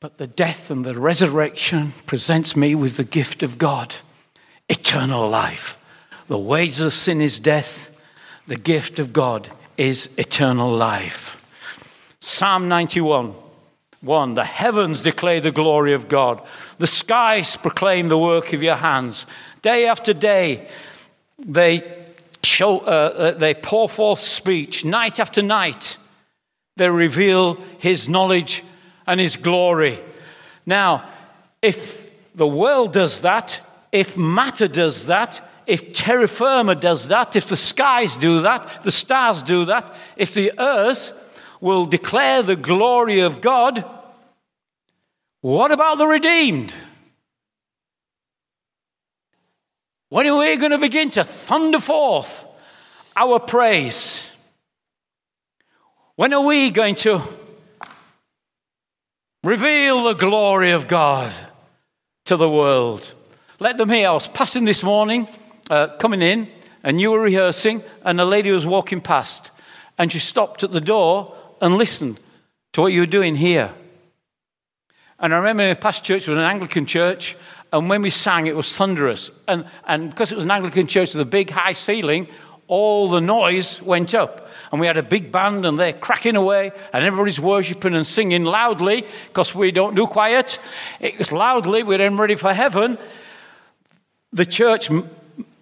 But 0.00 0.16
the 0.16 0.26
death 0.26 0.70
and 0.70 0.84
the 0.84 0.98
resurrection 0.98 1.92
presents 2.06 2.56
me 2.56 2.74
with 2.74 2.96
the 2.96 3.04
gift 3.04 3.42
of 3.42 3.58
God, 3.58 3.96
eternal 4.68 5.28
life. 5.28 5.76
The 6.28 6.38
wages 6.38 6.80
of 6.80 6.94
sin 6.94 7.20
is 7.20 7.38
death. 7.38 7.90
The 8.46 8.56
gift 8.56 8.98
of 8.98 9.12
God 9.12 9.50
is 9.80 10.10
eternal 10.18 10.70
life. 10.70 11.42
Psalm 12.20 12.68
91 12.68 13.34
1 14.02 14.34
The 14.34 14.44
heavens 14.44 15.00
declare 15.00 15.40
the 15.40 15.50
glory 15.50 15.94
of 15.94 16.06
God, 16.06 16.42
the 16.76 16.86
skies 16.86 17.56
proclaim 17.56 18.08
the 18.08 18.18
work 18.18 18.52
of 18.52 18.62
your 18.62 18.76
hands. 18.76 19.24
Day 19.62 19.86
after 19.86 20.12
day, 20.12 20.68
they 21.38 21.96
show, 22.42 22.80
uh, 22.80 22.82
uh, 22.82 23.30
they 23.38 23.54
pour 23.54 23.88
forth 23.88 24.20
speech. 24.20 24.84
Night 24.84 25.18
after 25.18 25.40
night, 25.40 25.96
they 26.76 26.90
reveal 26.90 27.54
his 27.78 28.06
knowledge 28.06 28.62
and 29.06 29.18
his 29.18 29.38
glory. 29.38 29.98
Now, 30.66 31.08
if 31.62 32.06
the 32.34 32.46
world 32.46 32.92
does 32.92 33.22
that, 33.22 33.60
if 33.92 34.18
matter 34.18 34.68
does 34.68 35.06
that, 35.06 35.40
if 35.66 35.92
terra 35.92 36.28
firma 36.28 36.74
does 36.74 37.08
that, 37.08 37.36
if 37.36 37.46
the 37.46 37.56
skies 37.56 38.16
do 38.16 38.40
that, 38.42 38.82
the 38.82 38.90
stars 38.90 39.42
do 39.42 39.64
that, 39.66 39.94
if 40.16 40.34
the 40.34 40.52
earth 40.58 41.12
will 41.60 41.86
declare 41.86 42.42
the 42.42 42.56
glory 42.56 43.20
of 43.20 43.40
God, 43.40 43.84
what 45.40 45.70
about 45.70 45.98
the 45.98 46.06
redeemed? 46.06 46.72
When 50.10 50.26
are 50.26 50.38
we 50.38 50.56
going 50.56 50.72
to 50.72 50.78
begin 50.78 51.10
to 51.10 51.24
thunder 51.24 51.78
forth 51.78 52.46
our 53.16 53.38
praise? 53.38 54.26
When 56.16 56.34
are 56.34 56.44
we 56.44 56.70
going 56.70 56.96
to 56.96 57.22
reveal 59.44 60.02
the 60.04 60.14
glory 60.14 60.72
of 60.72 60.88
God 60.88 61.32
to 62.26 62.36
the 62.36 62.50
world? 62.50 63.14
Let 63.60 63.76
them 63.76 63.88
hear. 63.88 64.08
I 64.08 64.12
was 64.12 64.26
passing 64.26 64.64
this 64.64 64.82
morning, 64.82 65.28
uh, 65.70 65.96
coming 65.96 66.20
in, 66.20 66.48
and 66.82 67.00
you 67.00 67.10
were 67.10 67.20
rehearsing, 67.20 67.82
and 68.02 68.20
a 68.20 68.24
lady 68.24 68.50
was 68.50 68.66
walking 68.66 69.00
past, 69.00 69.50
and 69.96 70.12
she 70.12 70.18
stopped 70.18 70.62
at 70.62 70.72
the 70.72 70.80
door 70.80 71.34
and 71.60 71.76
listened 71.76 72.20
to 72.72 72.82
what 72.82 72.92
you 72.92 73.00
were 73.00 73.06
doing 73.06 73.36
here. 73.36 73.72
And 75.18 75.32
I 75.32 75.36
remember 75.36 75.62
my 75.62 75.74
past 75.74 76.04
church 76.04 76.26
was 76.26 76.36
an 76.36 76.44
Anglican 76.44 76.86
church, 76.86 77.36
and 77.72 77.88
when 77.88 78.02
we 78.02 78.10
sang, 78.10 78.46
it 78.46 78.56
was 78.56 78.74
thunderous. 78.74 79.30
And, 79.46 79.64
and 79.86 80.10
because 80.10 80.32
it 80.32 80.34
was 80.34 80.44
an 80.44 80.50
Anglican 80.50 80.86
church 80.86 81.14
with 81.14 81.20
a 81.20 81.30
big 81.30 81.50
high 81.50 81.74
ceiling, 81.74 82.26
all 82.66 83.08
the 83.08 83.20
noise 83.20 83.82
went 83.82 84.14
up. 84.14 84.48
And 84.72 84.80
we 84.80 84.86
had 84.86 84.96
a 84.96 85.02
big 85.02 85.30
band, 85.30 85.66
and 85.66 85.78
they're 85.78 85.92
cracking 85.92 86.36
away, 86.36 86.72
and 86.92 87.04
everybody's 87.04 87.38
worshiping 87.38 87.94
and 87.94 88.06
singing 88.06 88.44
loudly 88.44 89.04
because 89.28 89.54
we 89.54 89.70
don't 89.70 89.94
do 89.94 90.06
quiet. 90.06 90.58
It 91.00 91.18
was 91.18 91.32
loudly, 91.32 91.82
we're 91.82 91.98
then 91.98 92.16
ready 92.16 92.34
for 92.34 92.52
heaven. 92.52 92.98
The 94.32 94.46
church 94.46 94.90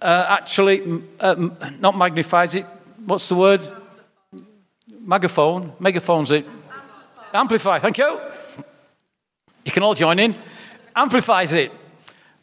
uh, 0.00 0.26
actually 0.28 1.02
uh, 1.20 1.34
not 1.78 1.96
magnifies 1.96 2.54
it. 2.54 2.66
What's 3.04 3.28
the 3.28 3.34
word? 3.34 3.60
Megaphone. 5.00 5.72
Megaphone's 5.78 6.32
it. 6.32 6.46
Amplify. 7.32 7.78
Thank 7.78 7.98
you. 7.98 8.20
You 9.64 9.72
can 9.72 9.82
all 9.82 9.94
join 9.94 10.18
in. 10.18 10.34
Amplifies 10.94 11.52
it. 11.52 11.72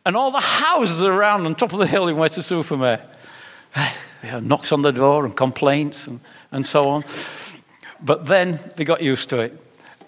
And 0.05 0.15
all 0.15 0.31
the 0.31 0.39
houses 0.39 1.03
around 1.03 1.45
on 1.45 1.55
top 1.55 1.73
of 1.73 1.79
the 1.79 1.87
hill 1.87 2.07
in 2.07 2.15
Wet'suwet'en, 2.15 3.01
knocks 4.43 4.71
on 4.71 4.83
the 4.83 4.91
door 4.91 5.25
and 5.25 5.35
complaints 5.35 6.07
and, 6.07 6.19
and 6.51 6.65
so 6.65 6.89
on. 6.89 7.03
But 8.01 8.27
then 8.27 8.59
they 8.75 8.85
got 8.85 9.01
used 9.01 9.29
to 9.29 9.39
it. 9.39 9.59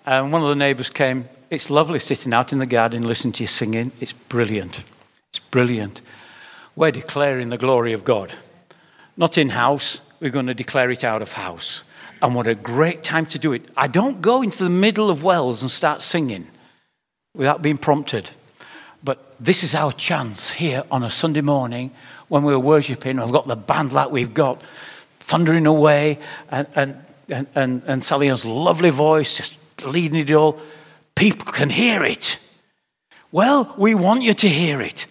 And 0.06 0.32
one 0.32 0.44
of 0.44 0.50
the 0.50 0.56
neighbours 0.56 0.90
came. 0.90 1.28
It's 1.50 1.70
lovely 1.70 2.00
sitting 2.00 2.34
out 2.34 2.54
in 2.54 2.60
the 2.60 2.66
garden, 2.66 3.04
listening 3.04 3.34
to 3.34 3.44
you 3.44 3.48
singing. 3.48 3.92
It's 4.00 4.14
brilliant. 4.14 4.84
It's 5.32 5.40
brilliant. 5.40 6.02
We're 6.78 6.92
declaring 6.92 7.50
the 7.50 7.58
glory 7.58 7.94
of 7.94 8.04
God. 8.04 8.36
Not 9.18 9.40
in 9.40 9.50
house, 9.50 10.00
we're 10.20 10.30
going 10.30 10.46
to 10.46 10.54
declare 10.54 10.92
it 10.92 11.04
out 11.04 11.24
of 11.24 11.32
house. 11.32 11.82
And 12.22 12.36
what 12.36 12.46
a 12.46 12.54
great 12.54 13.04
time 13.04 13.26
to 13.28 13.40
do 13.40 13.52
it. 13.52 13.68
I 13.76 13.88
don't 13.88 14.22
go 14.22 14.44
into 14.44 14.64
the 14.64 14.70
middle 14.70 15.10
of 15.10 15.24
wells 15.24 15.64
and 15.64 15.72
start 15.72 16.04
singing 16.04 16.48
without 17.34 17.64
being 17.64 17.80
prompted. 17.80 18.30
But 19.04 19.36
this 19.40 19.64
is 19.64 19.74
our 19.74 19.92
chance 19.92 20.52
here 20.52 20.84
on 20.92 21.02
a 21.02 21.10
Sunday 21.10 21.42
morning 21.42 21.90
when 22.28 22.44
we're 22.44 22.60
worshiping. 22.60 23.18
I've 23.20 23.32
got 23.32 23.48
the 23.48 23.56
band 23.56 23.92
like 23.92 24.12
we've 24.12 24.36
got, 24.36 24.62
thundering 25.20 25.66
away, 25.66 26.20
and, 26.52 26.68
and, 26.76 27.04
and, 27.28 27.48
and, 27.56 27.82
and 27.88 28.04
Sally 28.04 28.30
Ann's 28.30 28.46
lovely 28.46 28.92
voice 28.92 29.36
just 29.36 29.58
leading 29.84 30.20
it 30.20 30.32
all. 30.32 30.60
People 31.16 31.52
can 31.52 31.72
hear 31.72 32.04
it. 32.04 32.38
Well, 33.32 33.74
we 33.80 33.96
want 33.96 34.22
you 34.22 34.36
to 34.36 34.48
hear 34.48 34.80
it. 34.80 35.08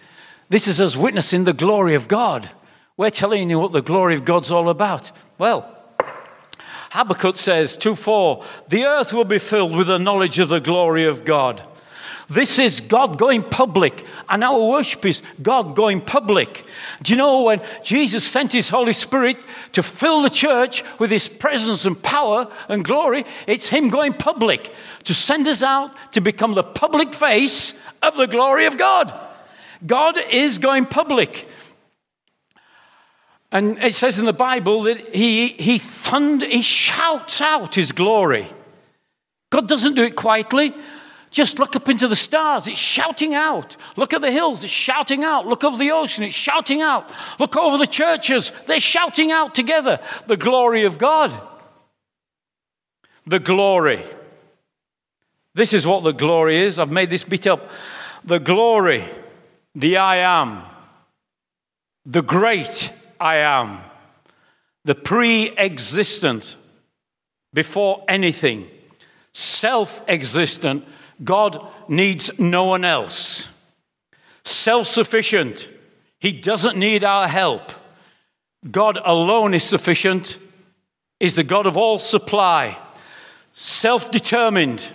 This 0.49 0.67
is 0.67 0.79
us 0.79 0.95
witnessing 0.95 1.43
the 1.43 1.53
glory 1.53 1.93
of 1.93 2.07
God. 2.07 2.49
We're 2.95 3.09
telling 3.09 3.49
you 3.49 3.59
what 3.59 3.73
the 3.73 3.81
glory 3.81 4.15
of 4.15 4.25
God's 4.25 4.51
all 4.51 4.69
about. 4.69 5.11
Well, 5.37 5.73
Habakkuk 6.91 7.35
says 7.35 7.75
2 7.75 7.95
4, 7.95 8.43
the 8.69 8.85
earth 8.85 9.13
will 9.13 9.25
be 9.25 9.39
filled 9.39 9.75
with 9.75 9.87
the 9.87 9.99
knowledge 9.99 10.39
of 10.39 10.49
the 10.49 10.59
glory 10.59 11.05
of 11.05 11.25
God. 11.25 11.61
This 12.29 12.59
is 12.59 12.81
God 12.81 13.17
going 13.17 13.41
public, 13.41 14.03
and 14.27 14.43
our 14.43 14.59
worship 14.59 15.05
is 15.05 15.21
God 15.41 15.75
going 15.75 16.01
public. 16.01 16.65
Do 17.01 17.13
you 17.13 17.17
know 17.17 17.43
when 17.43 17.61
Jesus 17.83 18.25
sent 18.25 18.51
his 18.51 18.67
Holy 18.67 18.91
Spirit 18.91 19.37
to 19.71 19.81
fill 19.81 20.21
the 20.21 20.29
church 20.29 20.83
with 20.99 21.09
his 21.09 21.29
presence 21.29 21.85
and 21.85 22.01
power 22.01 22.51
and 22.67 22.83
glory? 22.83 23.25
It's 23.47 23.67
him 23.67 23.89
going 23.89 24.13
public 24.13 24.73
to 25.05 25.13
send 25.13 25.47
us 25.47 25.63
out 25.63 25.91
to 26.13 26.19
become 26.19 26.53
the 26.53 26.63
public 26.63 27.13
face 27.13 27.73
of 28.01 28.17
the 28.17 28.27
glory 28.27 28.65
of 28.65 28.77
God. 28.77 29.36
God 29.85 30.17
is 30.31 30.57
going 30.57 30.85
public. 30.85 31.47
And 33.51 33.77
it 33.79 33.95
says 33.95 34.19
in 34.19 34.25
the 34.25 34.33
Bible 34.33 34.83
that 34.83 35.15
he, 35.15 35.49
he, 35.49 35.77
thund, 35.77 36.45
he 36.45 36.61
shouts 36.61 37.39
out 37.39 37.75
his 37.75 37.91
glory. 37.91 38.47
God 39.49 39.67
doesn't 39.67 39.95
do 39.95 40.03
it 40.03 40.15
quietly. 40.15 40.73
Just 41.29 41.59
look 41.59 41.75
up 41.75 41.89
into 41.89 42.07
the 42.07 42.15
stars, 42.15 42.67
it's 42.67 42.79
shouting 42.79 43.33
out. 43.33 43.75
Look 43.95 44.13
at 44.13 44.21
the 44.21 44.31
hills, 44.31 44.63
it's 44.63 44.73
shouting 44.73 45.23
out. 45.23 45.45
Look 45.45 45.63
over 45.63 45.77
the 45.77 45.91
ocean, 45.91 46.23
it's 46.23 46.35
shouting 46.35 46.81
out. 46.81 47.11
Look 47.39 47.55
over 47.57 47.77
the 47.77 47.87
churches, 47.87 48.51
they're 48.65 48.79
shouting 48.79 49.31
out 49.31 49.53
together 49.53 49.99
the 50.25 50.37
glory 50.37 50.85
of 50.85 50.97
God. 50.97 51.31
The 53.25 53.39
glory. 53.39 54.03
This 55.53 55.73
is 55.73 55.85
what 55.85 56.03
the 56.03 56.13
glory 56.13 56.57
is. 56.57 56.79
I've 56.79 56.91
made 56.91 57.09
this 57.09 57.23
bit 57.23 57.45
up. 57.45 57.69
The 58.23 58.39
glory, 58.39 59.05
the 59.77 59.97
I 59.97 60.17
am, 60.17 60.63
the 62.03 62.23
great 62.23 62.91
I 63.19 63.37
am, 63.37 63.79
the 64.83 64.95
pre 64.95 65.55
existent, 65.55 66.57
before 67.53 68.03
anything, 68.07 68.67
self 69.33 70.01
existent 70.07 70.83
God 71.23 71.65
needs 71.87 72.37
no 72.39 72.65
one 72.65 72.85
else. 72.85 73.47
Self 74.43 74.87
sufficient. 74.87 75.69
He 76.19 76.31
doesn't 76.31 76.77
need 76.77 77.03
our 77.03 77.27
help. 77.27 77.71
God 78.69 78.99
alone 79.05 79.53
is 79.53 79.63
sufficient, 79.63 80.39
is 81.19 81.35
the 81.35 81.43
God 81.43 81.67
of 81.67 81.77
all 81.77 81.99
supply. 81.99 82.77
Self 83.53 84.09
determined. 84.09 84.87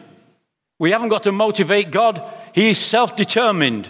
We 0.80 0.90
haven't 0.90 1.10
got 1.10 1.22
to 1.24 1.32
motivate 1.32 1.92
God, 1.92 2.22
He 2.52 2.70
is 2.70 2.78
self 2.78 3.14
determined. 3.14 3.88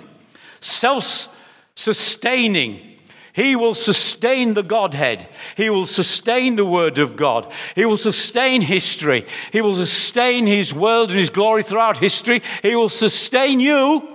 Self 0.63 1.29
sustaining. 1.75 2.89
He 3.33 3.57
will 3.57 3.75
sustain 3.75 4.55
the 4.55 4.63
Godhead. 4.63 5.27
He 5.57 5.71
will 5.71 5.87
sustain 5.87 6.57
the 6.57 6.67
Word 6.67 6.99
of 6.99 7.17
God. 7.17 7.51
He 7.75 7.85
will 7.85 7.97
sustain 7.97 8.61
history. 8.61 9.27
He 9.51 9.61
will 9.61 9.75
sustain 9.75 10.47
His 10.47 10.73
world 10.73 11.11
and 11.11 11.19
His 11.19 11.31
glory 11.31 11.63
throughout 11.63 11.99
history. 11.99 12.43
He 12.63 12.77
will 12.77 12.91
sustain 12.91 13.59
you. 13.59 14.07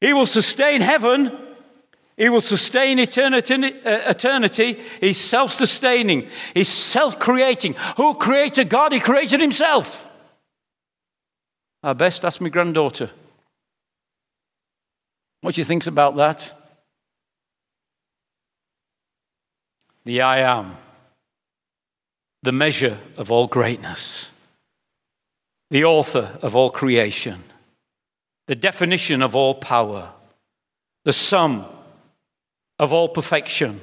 He 0.00 0.12
will 0.12 0.26
sustain 0.26 0.82
heaven. 0.82 1.36
He 2.16 2.28
will 2.28 2.42
sustain 2.42 2.98
eternity. 2.98 3.54
Uh, 3.54 4.10
eternity. 4.10 4.78
He's 5.00 5.18
self 5.18 5.52
sustaining, 5.52 6.28
He's 6.54 6.68
self 6.68 7.18
creating. 7.18 7.74
Who 7.96 8.14
created 8.14 8.68
God? 8.68 8.92
He 8.92 9.00
created 9.00 9.40
Himself. 9.40 10.08
I 11.82 11.94
best 11.94 12.24
ask 12.24 12.40
my 12.40 12.50
granddaughter 12.50 13.10
what 15.42 15.54
she 15.54 15.64
thinks 15.64 15.86
about 15.86 16.16
that. 16.16 16.54
the 20.04 20.20
I 20.20 20.40
am, 20.40 20.76
the 22.42 22.52
measure 22.52 22.98
of 23.16 23.30
all 23.30 23.46
greatness, 23.46 24.30
the 25.70 25.84
author 25.84 26.38
of 26.42 26.56
all 26.56 26.70
creation, 26.70 27.42
the 28.46 28.56
definition 28.56 29.22
of 29.22 29.36
all 29.36 29.54
power, 29.54 30.12
the 31.04 31.12
sum 31.12 31.66
of 32.78 32.92
all 32.92 33.08
perfection, 33.08 33.80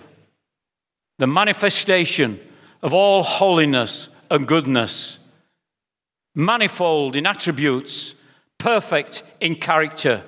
the 1.19 1.27
manifestation 1.27 2.39
of 2.81 2.93
all 2.93 3.23
holiness 3.23 4.09
and 4.29 4.47
goodness, 4.47 5.19
manifold 6.35 7.15
in 7.15 7.25
attributes, 7.25 8.13
perfect 8.57 9.23
in 9.39 9.55
character, 9.55 10.23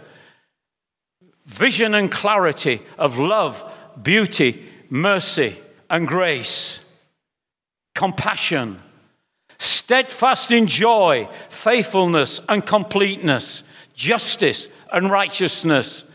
vision 1.51 1.93
and 1.93 2.09
clarity 2.09 2.81
of 2.97 3.17
love, 3.19 3.61
beauty, 4.01 4.65
mercy 4.89 5.57
and 5.89 6.07
grace, 6.07 6.79
compassion, 7.93 8.81
steadfast 9.59 10.51
in 10.51 10.65
joy, 10.65 11.27
faithfulness 11.49 12.39
and 12.47 12.65
completeness, 12.65 13.63
justice 13.93 14.69
and 14.93 15.11
righteousness, 15.11 16.05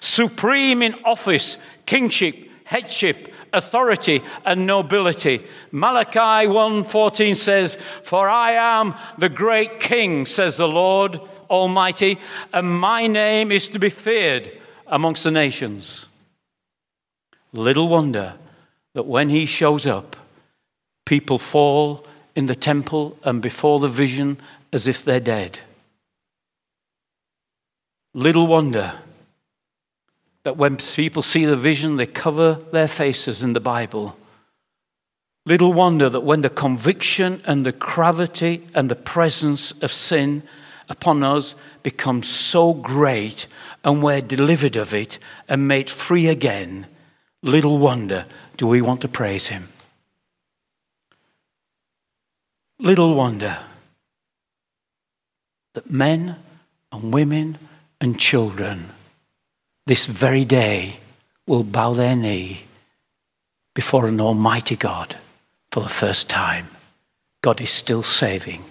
supreme 0.00 0.82
in 0.82 0.94
office, 1.04 1.58
kingship, 1.84 2.34
headship, 2.64 3.34
authority 3.52 4.22
and 4.46 4.66
nobility. 4.66 5.44
Malachi 5.72 6.46
1:14 6.46 7.34
says, 7.34 7.76
"For 8.02 8.30
I 8.30 8.52
am 8.52 8.94
the 9.18 9.28
great 9.28 9.78
king," 9.78 10.24
says 10.24 10.56
the 10.56 10.68
Lord 10.68 11.20
Almighty, 11.50 12.18
"and 12.52 12.80
my 12.80 13.06
name 13.06 13.52
is 13.52 13.68
to 13.68 13.78
be 13.78 13.90
feared 13.90 14.50
amongst 14.86 15.24
the 15.24 15.30
nations." 15.30 16.06
Little 17.52 17.88
wonder 17.88 18.34
that 18.94 19.06
when 19.06 19.30
he 19.30 19.46
shows 19.46 19.86
up, 19.86 20.16
people 21.04 21.38
fall 21.38 22.06
in 22.34 22.46
the 22.46 22.54
temple 22.54 23.16
and 23.22 23.40
before 23.40 23.80
the 23.80 23.88
vision 23.88 24.38
as 24.72 24.86
if 24.86 25.04
they're 25.04 25.20
dead. 25.20 25.60
Little 28.12 28.46
wonder 28.46 29.00
that 30.42 30.56
when 30.56 30.76
people 30.76 31.22
see 31.22 31.44
the 31.44 31.56
vision, 31.56 31.96
they 31.96 32.06
cover 32.06 32.54
their 32.72 32.88
faces 32.88 33.42
in 33.42 33.52
the 33.52 33.60
Bible. 33.60 34.16
Little 35.44 35.72
wonder 35.72 36.08
that 36.08 36.20
when 36.20 36.40
the 36.40 36.50
conviction 36.50 37.42
and 37.46 37.64
the 37.64 37.72
gravity 37.72 38.66
and 38.74 38.90
the 38.90 38.96
presence 38.96 39.72
of 39.82 39.92
sin 39.92 40.42
upon 40.88 41.22
us 41.22 41.54
becomes 41.82 42.28
so 42.28 42.72
great 42.72 43.46
and 43.86 44.02
we're 44.02 44.20
delivered 44.20 44.74
of 44.74 44.92
it 44.92 45.20
and 45.48 45.68
made 45.68 45.88
free 45.88 46.26
again, 46.26 46.86
little 47.40 47.78
wonder 47.78 48.26
do 48.56 48.66
we 48.66 48.82
want 48.82 49.00
to 49.00 49.08
praise 49.08 49.46
Him. 49.46 49.68
Little 52.80 53.14
wonder 53.14 53.58
that 55.74 55.88
men 55.88 56.36
and 56.90 57.14
women 57.14 57.58
and 58.00 58.18
children 58.18 58.90
this 59.86 60.06
very 60.06 60.44
day 60.44 60.98
will 61.46 61.62
bow 61.62 61.92
their 61.92 62.16
knee 62.16 62.64
before 63.72 64.06
an 64.08 64.20
almighty 64.20 64.74
God 64.74 65.16
for 65.70 65.80
the 65.80 65.88
first 65.88 66.28
time. 66.28 66.66
God 67.40 67.60
is 67.60 67.70
still 67.70 68.02
saving 68.02 68.64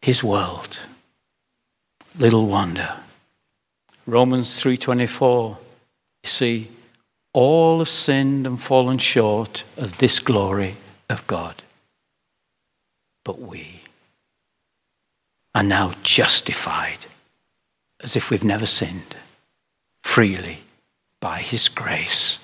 his 0.00 0.22
world. 0.22 0.78
Little 2.16 2.46
wonder. 2.46 2.94
Romans 4.08 4.58
3:24 4.58 5.58
you 6.24 6.30
see 6.30 6.70
all 7.34 7.78
have 7.80 7.90
sinned 7.90 8.46
and 8.46 8.60
fallen 8.60 8.96
short 8.96 9.64
of 9.76 9.98
this 9.98 10.18
glory 10.18 10.76
of 11.10 11.26
God. 11.26 11.62
But 13.22 13.38
we 13.38 13.82
are 15.54 15.62
now 15.62 15.92
justified 16.02 17.04
as 18.00 18.16
if 18.16 18.30
we've 18.30 18.42
never 18.42 18.64
sinned 18.64 19.14
freely 20.02 20.60
by 21.20 21.40
His 21.42 21.68
grace. 21.68 22.38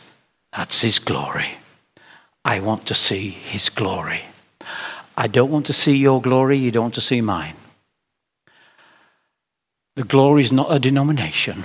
That's 0.55 0.83
His 0.83 0.98
glory. 0.98 1.57
I 2.44 2.61
want 2.61 2.85
to 2.88 2.94
see 2.94 3.31
His 3.31 3.70
glory. 3.70 4.20
I 5.16 5.29
don't 5.29 5.50
want 5.50 5.64
to 5.66 5.72
see 5.72 5.96
your 5.96 6.20
glory, 6.20 6.59
you 6.59 6.70
don't 6.70 6.85
want 6.85 6.94
to 6.96 7.00
see 7.00 7.22
mine. 7.22 7.57
The 9.96 10.04
glory 10.04 10.42
is 10.42 10.52
not 10.52 10.72
a 10.72 10.78
denomination. 10.78 11.64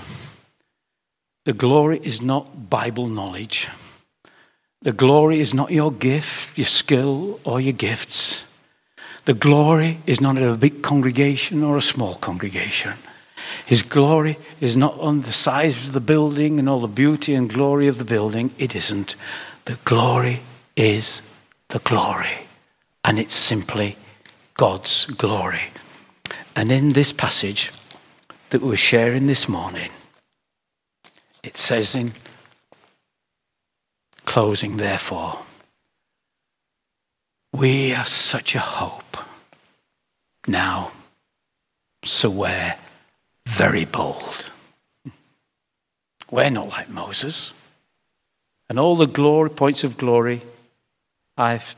The 1.46 1.54
glory 1.54 2.00
is 2.04 2.22
not 2.22 2.70
Bible 2.70 3.08
knowledge. 3.08 3.68
The 4.84 4.92
glory 4.92 5.40
is 5.40 5.54
not 5.54 5.72
your 5.72 5.92
gift, 5.92 6.58
your 6.58 6.68
skill, 6.68 7.40
or 7.44 7.60
your 7.60 7.74
gifts. 7.74 8.44
The 9.26 9.34
glory 9.34 10.00
is 10.06 10.22
not 10.22 10.38
a 10.38 10.56
big 10.56 10.84
congregation 10.84 11.64
or 11.64 11.76
a 11.76 11.82
small 11.82 12.16
congregation. 12.16 12.94
His 13.66 13.82
glory 13.82 14.38
is 14.62 14.78
not 14.78 15.00
on 15.00 15.22
the 15.22 15.32
size 15.32 15.86
of 15.86 15.94
the 15.94 16.00
building 16.00 16.60
and 16.60 16.70
all 16.70 16.80
the 16.80 16.88
beauty 16.88 17.34
and 17.34 17.52
glory 17.52 17.88
of 17.88 17.98
the 17.98 18.06
building. 18.06 18.52
It 18.58 18.76
isn't. 18.76 19.16
The 19.66 19.78
glory 19.86 20.42
is 20.76 21.22
the 21.70 21.80
glory. 21.80 22.48
And 23.04 23.20
it's 23.20 23.36
simply 23.36 23.98
God's 24.56 25.06
glory. 25.06 25.72
And 26.56 26.72
in 26.72 26.90
this 26.90 27.12
passage 27.12 27.72
that 28.50 28.62
we're 28.62 28.76
sharing 28.76 29.28
this 29.28 29.48
morning, 29.48 29.92
it 31.44 31.56
says 31.56 31.96
in 31.96 32.14
closing, 34.26 34.78
therefore, 34.78 35.40
we 37.54 37.90
have 37.90 38.08
such 38.08 38.56
a 38.56 38.60
hope 38.60 39.18
now, 40.48 40.92
so 42.04 42.30
we're 42.30 42.76
very 43.48 43.86
bold. 43.86 44.46
We're 46.32 46.50
not 46.50 46.70
like 46.70 46.90
Moses. 46.90 47.54
And 48.70 48.80
all 48.80 48.96
the 48.96 49.08
glory, 49.08 49.50
points 49.50 49.84
of 49.84 49.98
glory 49.98 50.44
I've 51.38 51.76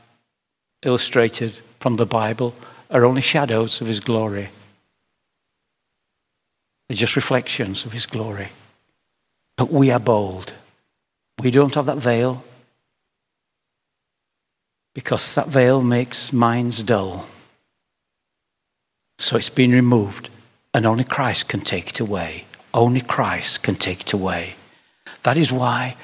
illustrated 0.82 1.54
from 1.80 1.94
the 1.94 2.06
Bible 2.06 2.54
are 2.90 3.04
only 3.04 3.22
shadows 3.22 3.80
of 3.80 3.86
his 3.86 4.00
glory. 4.00 4.50
They're 6.92 6.98
just 6.98 7.16
reflections 7.16 7.86
of 7.86 7.94
his 7.94 8.04
glory. 8.04 8.50
But 9.56 9.72
we 9.72 9.90
are 9.90 9.98
bold. 9.98 10.52
We 11.42 11.50
don't 11.50 11.74
have 11.74 11.86
that 11.86 11.96
veil 11.96 12.44
because 14.94 15.34
that 15.34 15.48
veil 15.48 15.80
makes 15.80 16.34
minds 16.34 16.82
dull. 16.82 17.24
So 19.18 19.38
it's 19.38 19.48
been 19.48 19.72
removed 19.72 20.28
and 20.74 20.84
only 20.84 21.04
Christ 21.04 21.48
can 21.48 21.62
take 21.62 21.88
it 21.88 22.00
away. 22.00 22.44
Only 22.74 23.00
Christ 23.00 23.62
can 23.62 23.76
take 23.76 24.02
it 24.02 24.12
away. 24.12 24.56
That 25.22 25.38
is 25.38 25.50
why 25.50 25.96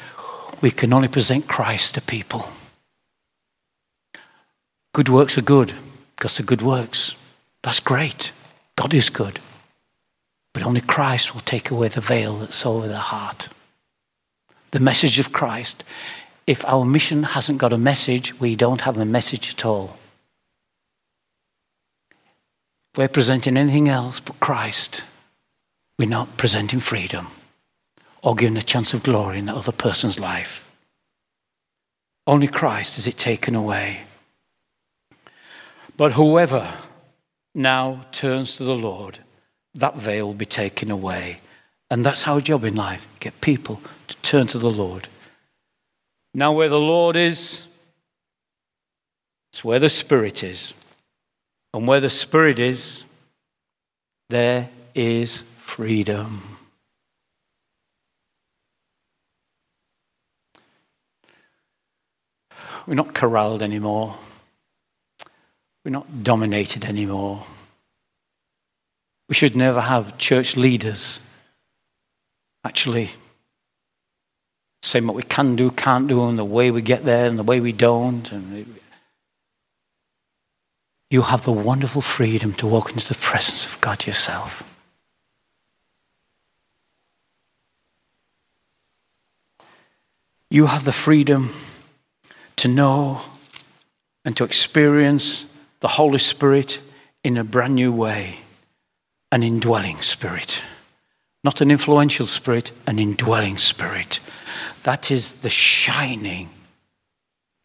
we 0.62 0.70
can 0.70 0.94
only 0.94 1.09
present 1.09 1.46
Christ 1.46 1.96
to 1.96 2.01
people. 2.01 2.48
Good 4.94 5.11
works 5.11 5.37
are 5.37 5.42
good 5.42 5.74
because 6.16 6.38
they're 6.38 6.46
good 6.46 6.62
works. 6.62 7.14
That's 7.62 7.81
great. 7.81 8.33
God 8.77 8.94
is 8.94 9.11
good. 9.11 9.40
But 10.53 10.63
only 10.63 10.81
Christ 10.81 11.35
will 11.35 11.43
take 11.43 11.71
away 11.71 11.89
the 11.89 12.01
veil 12.01 12.39
that's 12.39 12.67
over 12.67 12.89
the 12.89 12.99
heart. 12.99 13.49
The 14.71 14.81
message 14.81 15.19
of 15.19 15.33
Christ. 15.33 15.85
If 16.47 16.65
our 16.67 16.85
mission 16.85 17.23
hasn't 17.23 17.59
got 17.59 17.73
a 17.73 17.79
message, 17.79 18.39
we 18.41 18.57
don't 18.57 18.83
have 18.83 18.97
a 18.99 19.05
message 19.05 19.51
at 19.51 19.65
all 19.65 19.99
If 22.93 22.99
we're 22.99 23.09
presenting 23.09 23.57
anything 23.57 23.89
else 23.89 24.21
but 24.21 24.41
Christ, 24.41 25.05
we're 25.99 26.09
not 26.09 26.37
presenting 26.37 26.81
freedom 26.81 27.29
or 28.23 28.35
giving 28.35 28.57
a 28.57 28.63
chance 28.63 28.95
of 28.95 29.03
glory 29.03 29.39
in 29.39 29.47
that 29.47 29.57
other 29.57 29.73
person's 29.73 30.19
life. 30.19 30.67
Only 32.27 32.49
Christ 32.49 32.99
is 32.99 33.07
it 33.07 33.17
taken 33.17 33.55
away. 33.55 34.03
But 35.97 36.13
whoever 36.13 36.73
now 37.55 38.07
turns 38.13 38.57
to 38.57 38.65
the 38.65 38.75
Lord, 38.75 39.21
that 39.79 39.97
veil 39.97 40.27
will 40.27 40.35
be 40.35 40.47
taken 40.47 40.91
away. 40.91 41.38
And 41.91 42.05
that's 42.05 42.27
our 42.27 42.41
job 42.41 42.64
in 42.64 42.75
life 42.75 43.07
get 43.21 43.41
people 43.41 43.81
to 44.09 44.17
turn 44.19 44.47
to 44.49 44.59
the 44.59 44.71
Lord. 44.71 45.09
Now, 46.35 46.53
where 46.53 46.69
the 46.69 46.79
Lord 46.79 47.17
is, 47.17 47.62
it's 49.53 49.64
where 49.64 49.79
the 49.79 49.88
Spirit 49.88 50.45
is. 50.45 50.75
And 51.73 51.88
where 51.88 52.01
the 52.01 52.11
Spirit 52.11 52.59
is, 52.59 53.05
there 54.29 54.69
is 54.95 55.45
freedom. 55.61 56.59
We're 62.87 62.95
not 62.95 63.14
corralled 63.14 63.62
anymore. 63.62 64.17
We're 65.85 65.91
not 65.93 66.23
dominated 66.23 66.85
anymore. 66.85 67.45
We 69.29 69.35
should 69.35 69.55
never 69.55 69.81
have 69.81 70.17
church 70.17 70.57
leaders 70.57 71.21
actually 72.64 73.11
saying 74.83 75.07
what 75.07 75.17
we 75.17 75.23
can 75.23 75.55
do, 75.57 75.71
can't 75.71 76.09
do, 76.09 76.27
and 76.27 76.38
the 76.38 76.45
way 76.45 76.71
we 76.71 76.81
get 76.81 77.05
there 77.05 77.27
and 77.27 77.38
the 77.38 77.43
way 77.43 77.61
we 77.61 77.73
don't. 77.73 78.31
And 78.33 78.79
you 81.11 81.23
have 81.23 81.45
the 81.45 81.53
wonderful 81.53 82.01
freedom 82.01 82.53
to 82.55 82.67
walk 82.67 82.91
into 82.91 83.09
the 83.09 83.19
presence 83.19 83.67
of 83.67 83.81
God 83.81 84.07
yourself. 84.07 84.62
You 90.51 90.67
have 90.67 90.85
the 90.85 90.93
freedom 90.93 91.53
to 92.57 92.69
know 92.69 93.21
and 94.25 94.35
to 94.38 94.45
experience 94.45 95.45
the 95.81 95.88
Holy 95.88 96.19
Spirit 96.19 96.81
in 97.23 97.37
a 97.37 97.45
brand 97.45 97.75
new 97.75 97.93
way 97.93 98.41
an 99.31 99.43
indwelling 99.43 99.99
spirit. 99.99 100.62
Not 101.45 101.61
an 101.61 101.71
influential 101.71 102.26
spirit, 102.26 102.72
an 102.87 102.99
indwelling 102.99 103.59
spirit. 103.59 104.20
That 104.83 105.11
is 105.11 105.35
the 105.35 105.51
shining, 105.51 106.51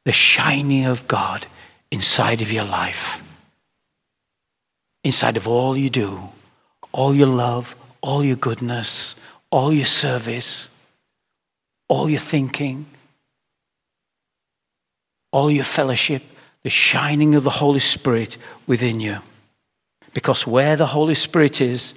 the 0.05 0.11
shining 0.11 0.86
of 0.86 1.07
God 1.07 1.47
inside 1.91 2.41
of 2.41 2.51
your 2.51 2.66
life 2.66 3.24
inside 5.03 5.38
of 5.38 5.47
all 5.47 5.76
you 5.76 5.89
do, 5.89 6.30
all 6.91 7.14
your 7.14 7.28
love, 7.28 7.76
all 8.01 8.24
your 8.24 8.36
goodness, 8.36 9.16
all 9.49 9.72
your 9.74 9.86
service, 9.86 10.70
all 11.88 12.09
your 12.09 12.20
thinking, 12.20 12.86
all 15.32 15.51
your 15.51 15.64
fellowship, 15.64 16.24
the 16.64 16.70
shining 16.70 17.36
of 17.36 17.43
the 17.43 17.49
Holy 17.49 17.80
Spirit 17.80 18.38
within 18.66 18.99
you. 18.99 19.18
Because 20.14 20.45
where 20.47 20.76
the 20.76 20.88
Holy 20.88 21.16
Spirit 21.16 21.61
is, 21.61 21.93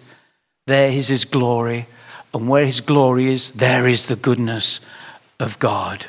there 0.66 0.90
is 0.90 1.08
His 1.08 1.24
glory. 1.24 1.86
And 2.32 2.48
where 2.48 2.66
His 2.66 2.80
glory 2.80 3.32
is, 3.32 3.50
there 3.50 3.86
is 3.86 4.06
the 4.06 4.16
goodness 4.16 4.80
of 5.38 5.58
God. 5.58 6.06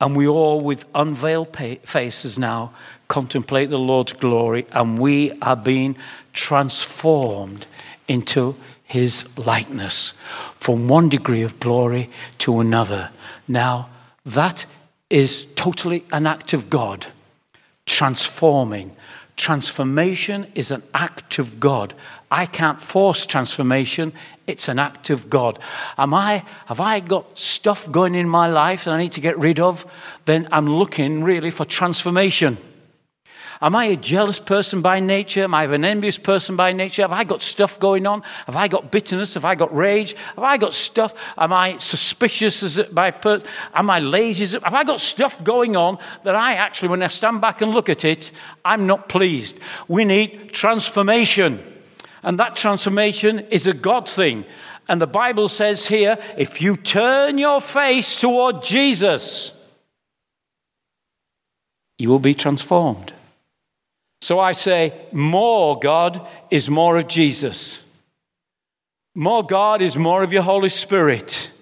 And 0.00 0.16
we 0.16 0.28
all, 0.28 0.60
with 0.60 0.84
unveiled 0.94 1.56
faces 1.84 2.38
now, 2.38 2.72
contemplate 3.08 3.70
the 3.70 3.78
Lord's 3.78 4.12
glory, 4.12 4.66
and 4.70 4.98
we 4.98 5.32
are 5.42 5.56
being 5.56 5.96
transformed 6.32 7.66
into 8.06 8.54
his 8.84 9.36
likeness 9.36 10.14
from 10.60 10.88
one 10.88 11.08
degree 11.08 11.42
of 11.42 11.60
glory 11.60 12.10
to 12.38 12.60
another. 12.60 13.10
Now, 13.46 13.90
that 14.24 14.66
is 15.10 15.46
totally 15.54 16.04
an 16.12 16.26
act 16.26 16.52
of 16.52 16.70
God, 16.70 17.06
transforming. 17.84 18.94
Transformation 19.38 20.48
is 20.56 20.72
an 20.72 20.82
act 20.92 21.38
of 21.38 21.60
God. 21.60 21.94
I 22.28 22.44
can't 22.44 22.82
force 22.82 23.24
transformation, 23.24 24.12
it's 24.48 24.68
an 24.68 24.80
act 24.80 25.10
of 25.10 25.30
God. 25.30 25.60
Am 25.96 26.12
I, 26.12 26.44
have 26.66 26.80
I 26.80 26.98
got 26.98 27.38
stuff 27.38 27.90
going 27.90 28.16
in 28.16 28.28
my 28.28 28.48
life 28.48 28.84
that 28.84 28.92
I 28.92 28.98
need 28.98 29.12
to 29.12 29.20
get 29.20 29.38
rid 29.38 29.60
of? 29.60 29.86
Then 30.24 30.48
I'm 30.50 30.66
looking 30.66 31.22
really 31.22 31.52
for 31.52 31.64
transformation. 31.64 32.58
Am 33.60 33.74
I 33.74 33.86
a 33.86 33.96
jealous 33.96 34.38
person 34.38 34.82
by 34.82 35.00
nature? 35.00 35.42
Am 35.42 35.54
I 35.54 35.64
an 35.64 35.84
envious 35.84 36.16
person 36.16 36.54
by 36.54 36.72
nature? 36.72 37.02
Have 37.02 37.12
I 37.12 37.24
got 37.24 37.42
stuff 37.42 37.80
going 37.80 38.06
on? 38.06 38.22
Have 38.46 38.54
I 38.54 38.68
got 38.68 38.92
bitterness? 38.92 39.34
Have 39.34 39.44
I 39.44 39.56
got 39.56 39.74
rage? 39.74 40.14
Have 40.36 40.44
I 40.44 40.58
got 40.58 40.74
stuff? 40.74 41.12
Am 41.36 41.52
I 41.52 41.76
suspicious 41.78 42.62
as 42.62 42.86
by 42.88 43.10
per- 43.10 43.42
Am 43.74 43.90
I 43.90 43.98
lazy? 43.98 44.46
Have 44.46 44.74
I 44.74 44.84
got 44.84 45.00
stuff 45.00 45.42
going 45.42 45.76
on 45.76 45.98
that 46.22 46.36
I 46.36 46.54
actually, 46.54 46.90
when 46.90 47.02
I 47.02 47.08
stand 47.08 47.40
back 47.40 47.60
and 47.60 47.72
look 47.72 47.88
at 47.88 48.04
it, 48.04 48.30
I'm 48.64 48.86
not 48.86 49.08
pleased? 49.08 49.58
We 49.88 50.04
need 50.04 50.52
transformation. 50.52 51.60
And 52.22 52.38
that 52.38 52.54
transformation 52.54 53.40
is 53.50 53.66
a 53.66 53.74
God 53.74 54.08
thing. 54.08 54.44
And 54.86 55.02
the 55.02 55.06
Bible 55.08 55.48
says 55.48 55.88
here 55.88 56.16
if 56.36 56.62
you 56.62 56.76
turn 56.76 57.38
your 57.38 57.60
face 57.60 58.20
toward 58.20 58.62
Jesus, 58.62 59.52
you 61.98 62.08
will 62.08 62.20
be 62.20 62.34
transformed. 62.34 63.12
So 64.20 64.38
I 64.40 64.52
say, 64.52 64.92
more 65.12 65.78
God 65.78 66.26
is 66.50 66.68
more 66.68 66.98
of 66.98 67.08
Jesus. 67.08 67.82
More 69.14 69.44
God 69.44 69.80
is 69.80 69.96
more 69.96 70.22
of 70.22 70.32
your 70.32 70.42
Holy 70.42 70.68
Spirit. 70.68 71.52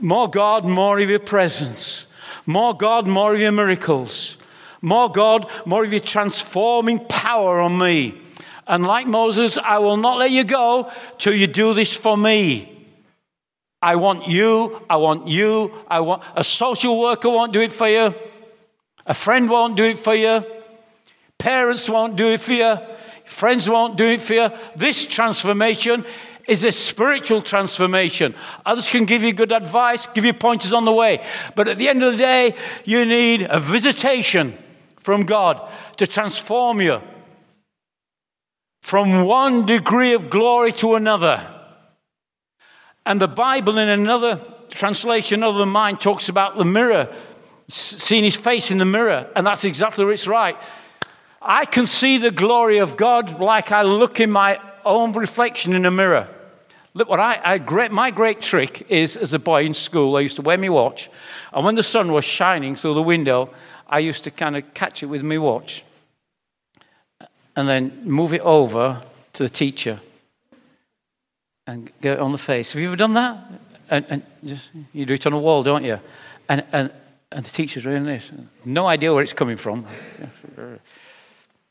More 0.00 0.28
God, 0.28 0.64
more 0.64 0.98
of 0.98 1.08
your 1.08 1.18
presence. 1.18 2.06
More 2.46 2.74
God, 2.76 3.06
more 3.06 3.34
of 3.34 3.40
your 3.40 3.52
miracles. 3.52 4.36
More 4.82 5.10
God, 5.10 5.50
more 5.64 5.84
of 5.84 5.92
your 5.92 6.00
transforming 6.00 6.98
power 7.06 7.60
on 7.60 7.78
me. 7.78 8.20
And 8.66 8.84
like 8.84 9.06
Moses, 9.06 9.56
I 9.58 9.78
will 9.78 9.96
not 9.96 10.18
let 10.18 10.30
you 10.30 10.44
go 10.44 10.90
till 11.18 11.34
you 11.34 11.46
do 11.46 11.74
this 11.74 11.94
for 11.94 12.16
me. 12.16 12.70
I 13.80 13.96
want 13.96 14.28
you, 14.28 14.82
I 14.88 14.96
want 14.96 15.28
you, 15.28 15.72
I 15.88 16.00
want 16.00 16.22
a 16.34 16.42
social 16.42 16.98
worker 16.98 17.28
won't 17.28 17.52
do 17.52 17.60
it 17.60 17.72
for 17.72 17.88
you. 17.88 18.14
A 19.06 19.12
friend 19.12 19.48
won't 19.48 19.76
do 19.76 19.84
it 19.84 19.98
for 19.98 20.14
you. 20.14 20.44
Parents 21.38 21.88
won't 21.88 22.16
do 22.16 22.28
it 22.28 22.40
for 22.40 22.52
you. 22.52 22.78
Friends 23.24 23.68
won't 23.68 23.96
do 23.96 24.06
it 24.06 24.20
for 24.20 24.34
you. 24.34 24.50
This 24.76 25.06
transformation 25.06 26.04
is 26.46 26.64
a 26.64 26.72
spiritual 26.72 27.40
transformation. 27.40 28.34
Others 28.66 28.88
can 28.88 29.04
give 29.04 29.22
you 29.22 29.32
good 29.32 29.52
advice, 29.52 30.06
give 30.08 30.24
you 30.24 30.34
pointers 30.34 30.72
on 30.72 30.84
the 30.84 30.92
way. 30.92 31.24
But 31.54 31.68
at 31.68 31.78
the 31.78 31.88
end 31.88 32.02
of 32.02 32.12
the 32.12 32.18
day, 32.18 32.54
you 32.84 33.04
need 33.04 33.46
a 33.48 33.58
visitation 33.58 34.56
from 35.00 35.24
God 35.24 35.70
to 35.96 36.06
transform 36.06 36.80
you 36.80 37.00
from 38.84 39.24
one 39.24 39.64
degree 39.64 40.12
of 40.12 40.28
glory 40.28 40.70
to 40.70 40.94
another. 40.94 41.42
And 43.06 43.18
the 43.18 43.26
Bible, 43.28 43.78
in 43.78 43.88
another 43.88 44.42
translation 44.68 45.42
of 45.42 45.54
the 45.54 45.64
mind, 45.64 46.00
talks 46.00 46.28
about 46.28 46.58
the 46.58 46.66
mirror, 46.66 47.10
seeing 47.68 48.24
his 48.24 48.36
face 48.36 48.70
in 48.70 48.76
the 48.76 48.84
mirror. 48.84 49.30
And 49.34 49.46
that's 49.46 49.64
exactly 49.64 50.04
where 50.04 50.12
it's 50.12 50.26
right. 50.26 50.58
I 51.46 51.66
can 51.66 51.86
see 51.86 52.16
the 52.16 52.30
glory 52.30 52.78
of 52.78 52.96
God 52.96 53.38
like 53.38 53.70
I 53.70 53.82
look 53.82 54.18
in 54.18 54.30
my 54.30 54.58
own 54.84 55.12
reflection 55.12 55.74
in 55.74 55.84
a 55.84 55.90
mirror. 55.90 56.28
Look, 56.94 57.08
what 57.08 57.20
I, 57.20 57.40
I 57.44 57.58
great, 57.58 57.90
my 57.90 58.10
great 58.10 58.40
trick 58.40 58.86
is 58.88 59.16
as 59.16 59.34
a 59.34 59.38
boy 59.38 59.64
in 59.64 59.74
school, 59.74 60.16
I 60.16 60.20
used 60.20 60.36
to 60.36 60.42
wear 60.42 60.56
my 60.56 60.70
watch, 60.70 61.10
and 61.52 61.64
when 61.64 61.74
the 61.74 61.82
sun 61.82 62.12
was 62.12 62.24
shining 62.24 62.76
through 62.76 62.94
the 62.94 63.02
window, 63.02 63.50
I 63.86 63.98
used 63.98 64.24
to 64.24 64.30
kind 64.30 64.56
of 64.56 64.72
catch 64.72 65.02
it 65.02 65.06
with 65.06 65.22
my 65.22 65.36
watch 65.36 65.84
and 67.56 67.68
then 67.68 68.00
move 68.04 68.32
it 68.32 68.40
over 68.40 69.02
to 69.34 69.42
the 69.42 69.48
teacher 69.48 70.00
and 71.66 71.90
get 72.00 72.14
it 72.14 72.20
on 72.20 72.32
the 72.32 72.38
face. 72.38 72.72
Have 72.72 72.80
you 72.80 72.88
ever 72.88 72.96
done 72.96 73.14
that? 73.14 73.46
And, 73.90 74.06
and 74.08 74.22
just, 74.44 74.70
you 74.92 75.04
do 75.04 75.14
it 75.14 75.26
on 75.26 75.32
a 75.32 75.38
wall, 75.38 75.62
don't 75.62 75.84
you? 75.84 76.00
And, 76.48 76.64
and, 76.72 76.90
and 77.30 77.44
the 77.44 77.50
teacher's 77.50 77.82
doing 77.82 78.04
this. 78.04 78.30
No 78.64 78.86
idea 78.86 79.12
where 79.12 79.22
it's 79.22 79.32
coming 79.32 79.56
from. 79.56 79.84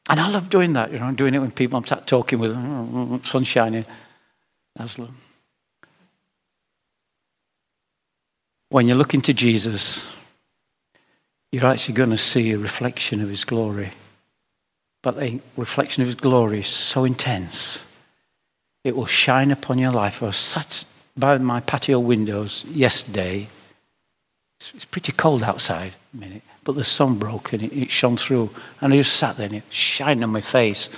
And 0.10 0.20
I 0.20 0.30
love 0.30 0.50
doing 0.50 0.74
that, 0.74 0.92
you 0.92 1.00
know, 1.00 1.06
I'm 1.06 1.16
doing 1.16 1.34
it 1.34 1.40
when 1.40 1.52
people 1.52 1.78
I'm 1.78 1.84
talking 1.84 2.40
with, 2.40 2.54
oh, 2.56 3.22
sun 3.24 3.44
shining. 3.44 3.86
Aslan. 4.78 5.14
When 8.70 8.88
you 8.88 8.96
look 8.96 9.14
into 9.14 9.34
Jesus, 9.34 10.06
you're 11.52 11.66
actually 11.66 11.94
going 11.94 12.10
to 12.10 12.18
see 12.18 12.52
a 12.52 12.58
reflection 12.58 13.22
of 13.22 13.30
his 13.30 13.46
glory. 13.46 13.92
But 15.04 15.20
the 15.20 15.42
reflection 15.56 16.02
of 16.02 16.08
his 16.08 16.16
glory 16.16 16.62
is 16.62 16.68
so 16.68 17.06
intense, 17.06 17.84
it 18.84 18.96
will 18.96 19.06
shine 19.06 19.52
upon 19.52 19.78
your 19.78 19.92
life. 19.92 20.22
I 20.22 20.28
was 20.28 20.38
sat 20.38 20.86
by 21.16 21.38
my 21.38 21.60
patio 21.60 22.00
windows 22.00 22.66
yesterday. 22.66 23.48
It's 24.60 24.86
pretty 24.86 25.12
cold 25.12 25.44
outside 25.44 25.94
a 26.14 26.18
minute 26.18 26.44
but 26.64 26.76
the 26.76 26.84
sun 26.84 27.18
broke 27.18 27.54
and 27.54 27.64
it, 27.64 27.74
it 27.74 27.92
shone 27.92 28.18
through. 28.18 28.50
And 28.82 28.94
I 28.94 28.98
just 28.98 29.16
sat 29.16 29.38
there 29.38 29.48
and 29.48 29.56
it 29.56 29.64
shined 29.70 30.24
on 30.24 30.32
my 30.32 30.42
face. 30.42 30.90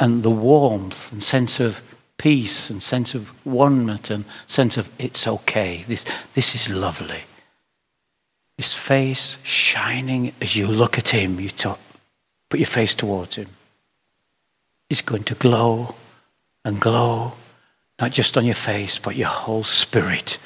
And 0.00 0.22
the 0.22 0.30
warmth 0.30 1.10
and 1.12 1.22
sense 1.22 1.60
of 1.60 1.82
peace 2.18 2.68
and 2.68 2.82
sense 2.82 3.14
of 3.14 3.32
oneness 3.46 4.10
and 4.10 4.24
sense 4.46 4.76
of 4.76 4.90
it's 4.98 5.26
okay. 5.26 5.84
This, 5.88 6.04
this 6.34 6.54
is 6.54 6.68
lovely. 6.68 7.22
His 8.56 8.74
face 8.74 9.38
shining 9.42 10.32
as 10.40 10.56
you 10.56 10.66
look 10.66 10.98
at 10.98 11.10
him, 11.10 11.38
you 11.38 11.50
talk, 11.50 11.78
put 12.48 12.60
your 12.60 12.66
face 12.66 12.94
towards 12.94 13.36
him. 13.36 13.48
He's 14.88 15.02
going 15.02 15.24
to 15.24 15.34
glow 15.34 15.94
and 16.64 16.80
glow, 16.80 17.34
not 18.00 18.10
just 18.10 18.36
on 18.36 18.44
your 18.44 18.54
face, 18.54 18.98
but 18.98 19.16
your 19.16 19.28
whole 19.28 19.64
spirit, 19.64 20.38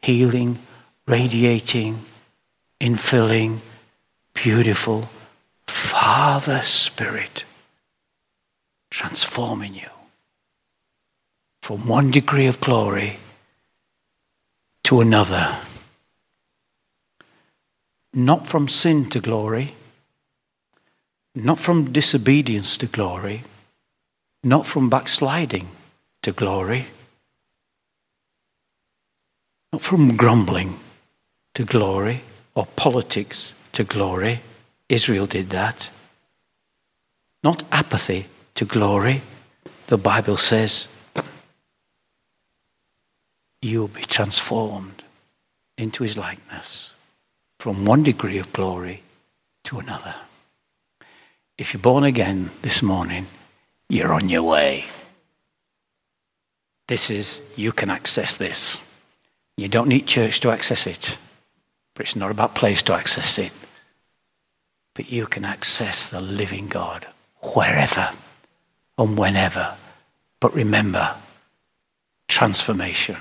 healing, 0.00 0.58
radiating, 1.06 2.04
infilling, 2.80 3.60
beautiful 4.42 5.10
Father 5.66 6.62
Spirit 6.62 7.44
transforming 8.90 9.74
you 9.74 9.90
from 11.60 11.86
one 11.86 12.10
degree 12.10 12.46
of 12.46 12.58
glory 12.58 13.18
to 14.84 15.02
another. 15.02 15.58
Not 18.14 18.46
from 18.46 18.66
sin 18.66 19.10
to 19.10 19.20
glory, 19.20 19.74
not 21.34 21.58
from 21.58 21.92
disobedience 21.92 22.78
to 22.78 22.86
glory, 22.86 23.44
not 24.42 24.66
from 24.66 24.88
backsliding 24.88 25.68
to 26.22 26.32
glory, 26.32 26.86
not 29.70 29.82
from 29.82 30.16
grumbling 30.16 30.80
to 31.54 31.64
glory 31.64 32.22
or 32.54 32.66
politics 32.74 33.52
to 33.72 33.84
glory. 33.84 34.40
Israel 34.88 35.26
did 35.26 35.50
that. 35.50 35.90
Not 37.42 37.62
apathy 37.72 38.26
to 38.54 38.64
glory. 38.64 39.22
The 39.86 39.96
Bible 39.98 40.36
says 40.36 40.88
you'll 43.62 43.88
be 43.88 44.02
transformed 44.02 45.02
into 45.76 46.02
his 46.02 46.16
likeness 46.16 46.92
from 47.58 47.84
one 47.84 48.02
degree 48.02 48.38
of 48.38 48.52
glory 48.52 49.02
to 49.64 49.78
another. 49.78 50.14
If 51.58 51.74
you're 51.74 51.82
born 51.82 52.04
again 52.04 52.50
this 52.62 52.82
morning, 52.82 53.26
you're 53.88 54.12
on 54.12 54.28
your 54.28 54.42
way. 54.42 54.86
This 56.88 57.10
is, 57.10 57.42
you 57.56 57.70
can 57.72 57.90
access 57.90 58.36
this. 58.36 58.78
You 59.56 59.68
don't 59.68 59.88
need 59.88 60.06
church 60.06 60.40
to 60.40 60.50
access 60.50 60.86
it, 60.86 61.18
it's 62.00 62.16
not 62.16 62.30
about 62.30 62.54
place 62.54 62.82
to 62.82 62.94
access 62.94 63.38
it 63.38 63.52
but 64.94 65.10
you 65.10 65.26
can 65.26 65.44
access 65.44 66.10
the 66.10 66.20
living 66.20 66.68
God 66.68 67.06
wherever 67.54 68.10
and 68.98 69.16
whenever. 69.16 69.76
But 70.40 70.54
remember, 70.54 71.16
transformation. 72.28 73.16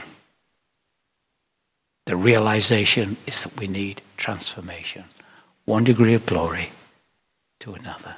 The 2.06 2.16
realization 2.16 3.18
is 3.26 3.44
that 3.44 3.58
we 3.58 3.68
need 3.68 4.02
transformation. 4.18 5.06
One 5.66 5.84
degree 5.84 6.16
of 6.16 6.26
glory 6.26 6.72
to 7.60 7.74
another. 7.74 8.16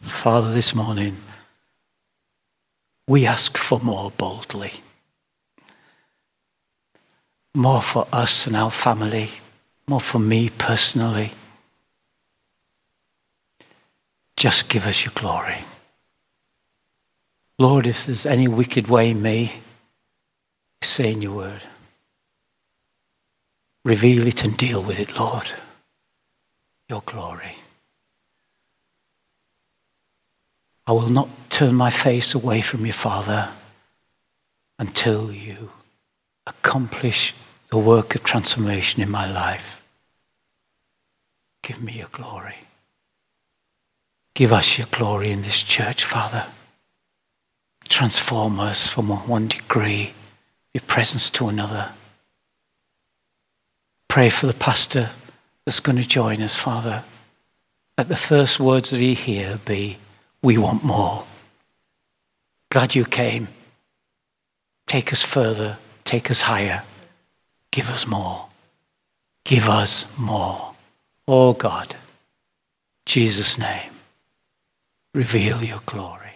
Father, 0.00 0.52
this 0.52 0.74
morning, 0.74 1.18
we 3.06 3.26
ask 3.26 3.58
for 3.58 3.80
more 3.80 4.12
boldly. 4.12 4.72
More 7.54 7.82
for 7.82 8.06
us 8.12 8.46
and 8.46 8.56
our 8.56 8.70
family 8.70 9.30
more 9.90 10.00
for 10.00 10.20
me 10.20 10.50
personally. 10.50 11.32
Just 14.36 14.68
give 14.68 14.86
us 14.86 15.04
your 15.04 15.12
glory. 15.16 15.58
Lord, 17.58 17.88
if 17.88 18.06
there's 18.06 18.24
any 18.24 18.46
wicked 18.46 18.86
way 18.86 19.10
in 19.10 19.20
me, 19.20 19.54
say 20.80 21.10
in 21.10 21.20
your 21.20 21.34
word. 21.34 21.62
Reveal 23.84 24.28
it 24.28 24.44
and 24.44 24.56
deal 24.56 24.80
with 24.80 25.00
it, 25.00 25.18
Lord. 25.18 25.50
Your 26.88 27.02
glory. 27.04 27.56
I 30.86 30.92
will 30.92 31.08
not 31.10 31.28
turn 31.50 31.74
my 31.74 31.90
face 31.90 32.32
away 32.32 32.60
from 32.60 32.86
you, 32.86 32.92
Father, 32.92 33.48
until 34.78 35.32
you 35.32 35.70
accomplish 36.50 37.34
the 37.70 37.78
work 37.78 38.14
of 38.14 38.22
transformation 38.22 39.02
in 39.02 39.10
my 39.10 39.30
life. 39.30 39.82
Give 41.62 41.82
me 41.82 41.92
your 41.94 42.08
glory. 42.12 42.56
Give 44.34 44.52
us 44.52 44.78
your 44.78 44.88
glory 44.90 45.30
in 45.30 45.42
this 45.42 45.62
church, 45.62 46.04
Father. 46.04 46.46
Transform 47.88 48.60
us 48.60 48.88
from 48.88 49.08
one 49.08 49.48
degree, 49.48 50.14
your 50.72 50.82
presence 50.86 51.30
to 51.30 51.48
another. 51.48 51.92
Pray 54.08 54.28
for 54.28 54.46
the 54.46 54.54
pastor 54.54 55.10
that's 55.64 55.80
going 55.80 55.98
to 55.98 56.06
join 56.06 56.42
us, 56.42 56.56
Father. 56.56 57.04
Let 57.98 58.08
the 58.08 58.16
first 58.16 58.58
words 58.58 58.90
that 58.90 59.00
he 59.00 59.14
hear 59.14 59.60
be, 59.64 59.98
We 60.42 60.56
want 60.56 60.84
more. 60.84 61.26
Glad 62.70 62.94
you 62.94 63.04
came. 63.04 63.48
Take 64.86 65.12
us 65.12 65.22
further, 65.22 65.78
take 66.10 66.28
us 66.28 66.40
higher. 66.40 66.82
Give 67.70 67.88
us 67.88 68.04
more. 68.04 68.46
Give 69.44 69.68
us 69.68 70.06
more. 70.18 70.74
Oh 71.28 71.52
God, 71.52 71.94
Jesus' 73.06 73.56
name, 73.56 73.92
reveal 75.14 75.62
your 75.62 75.82
glory. 75.86 76.29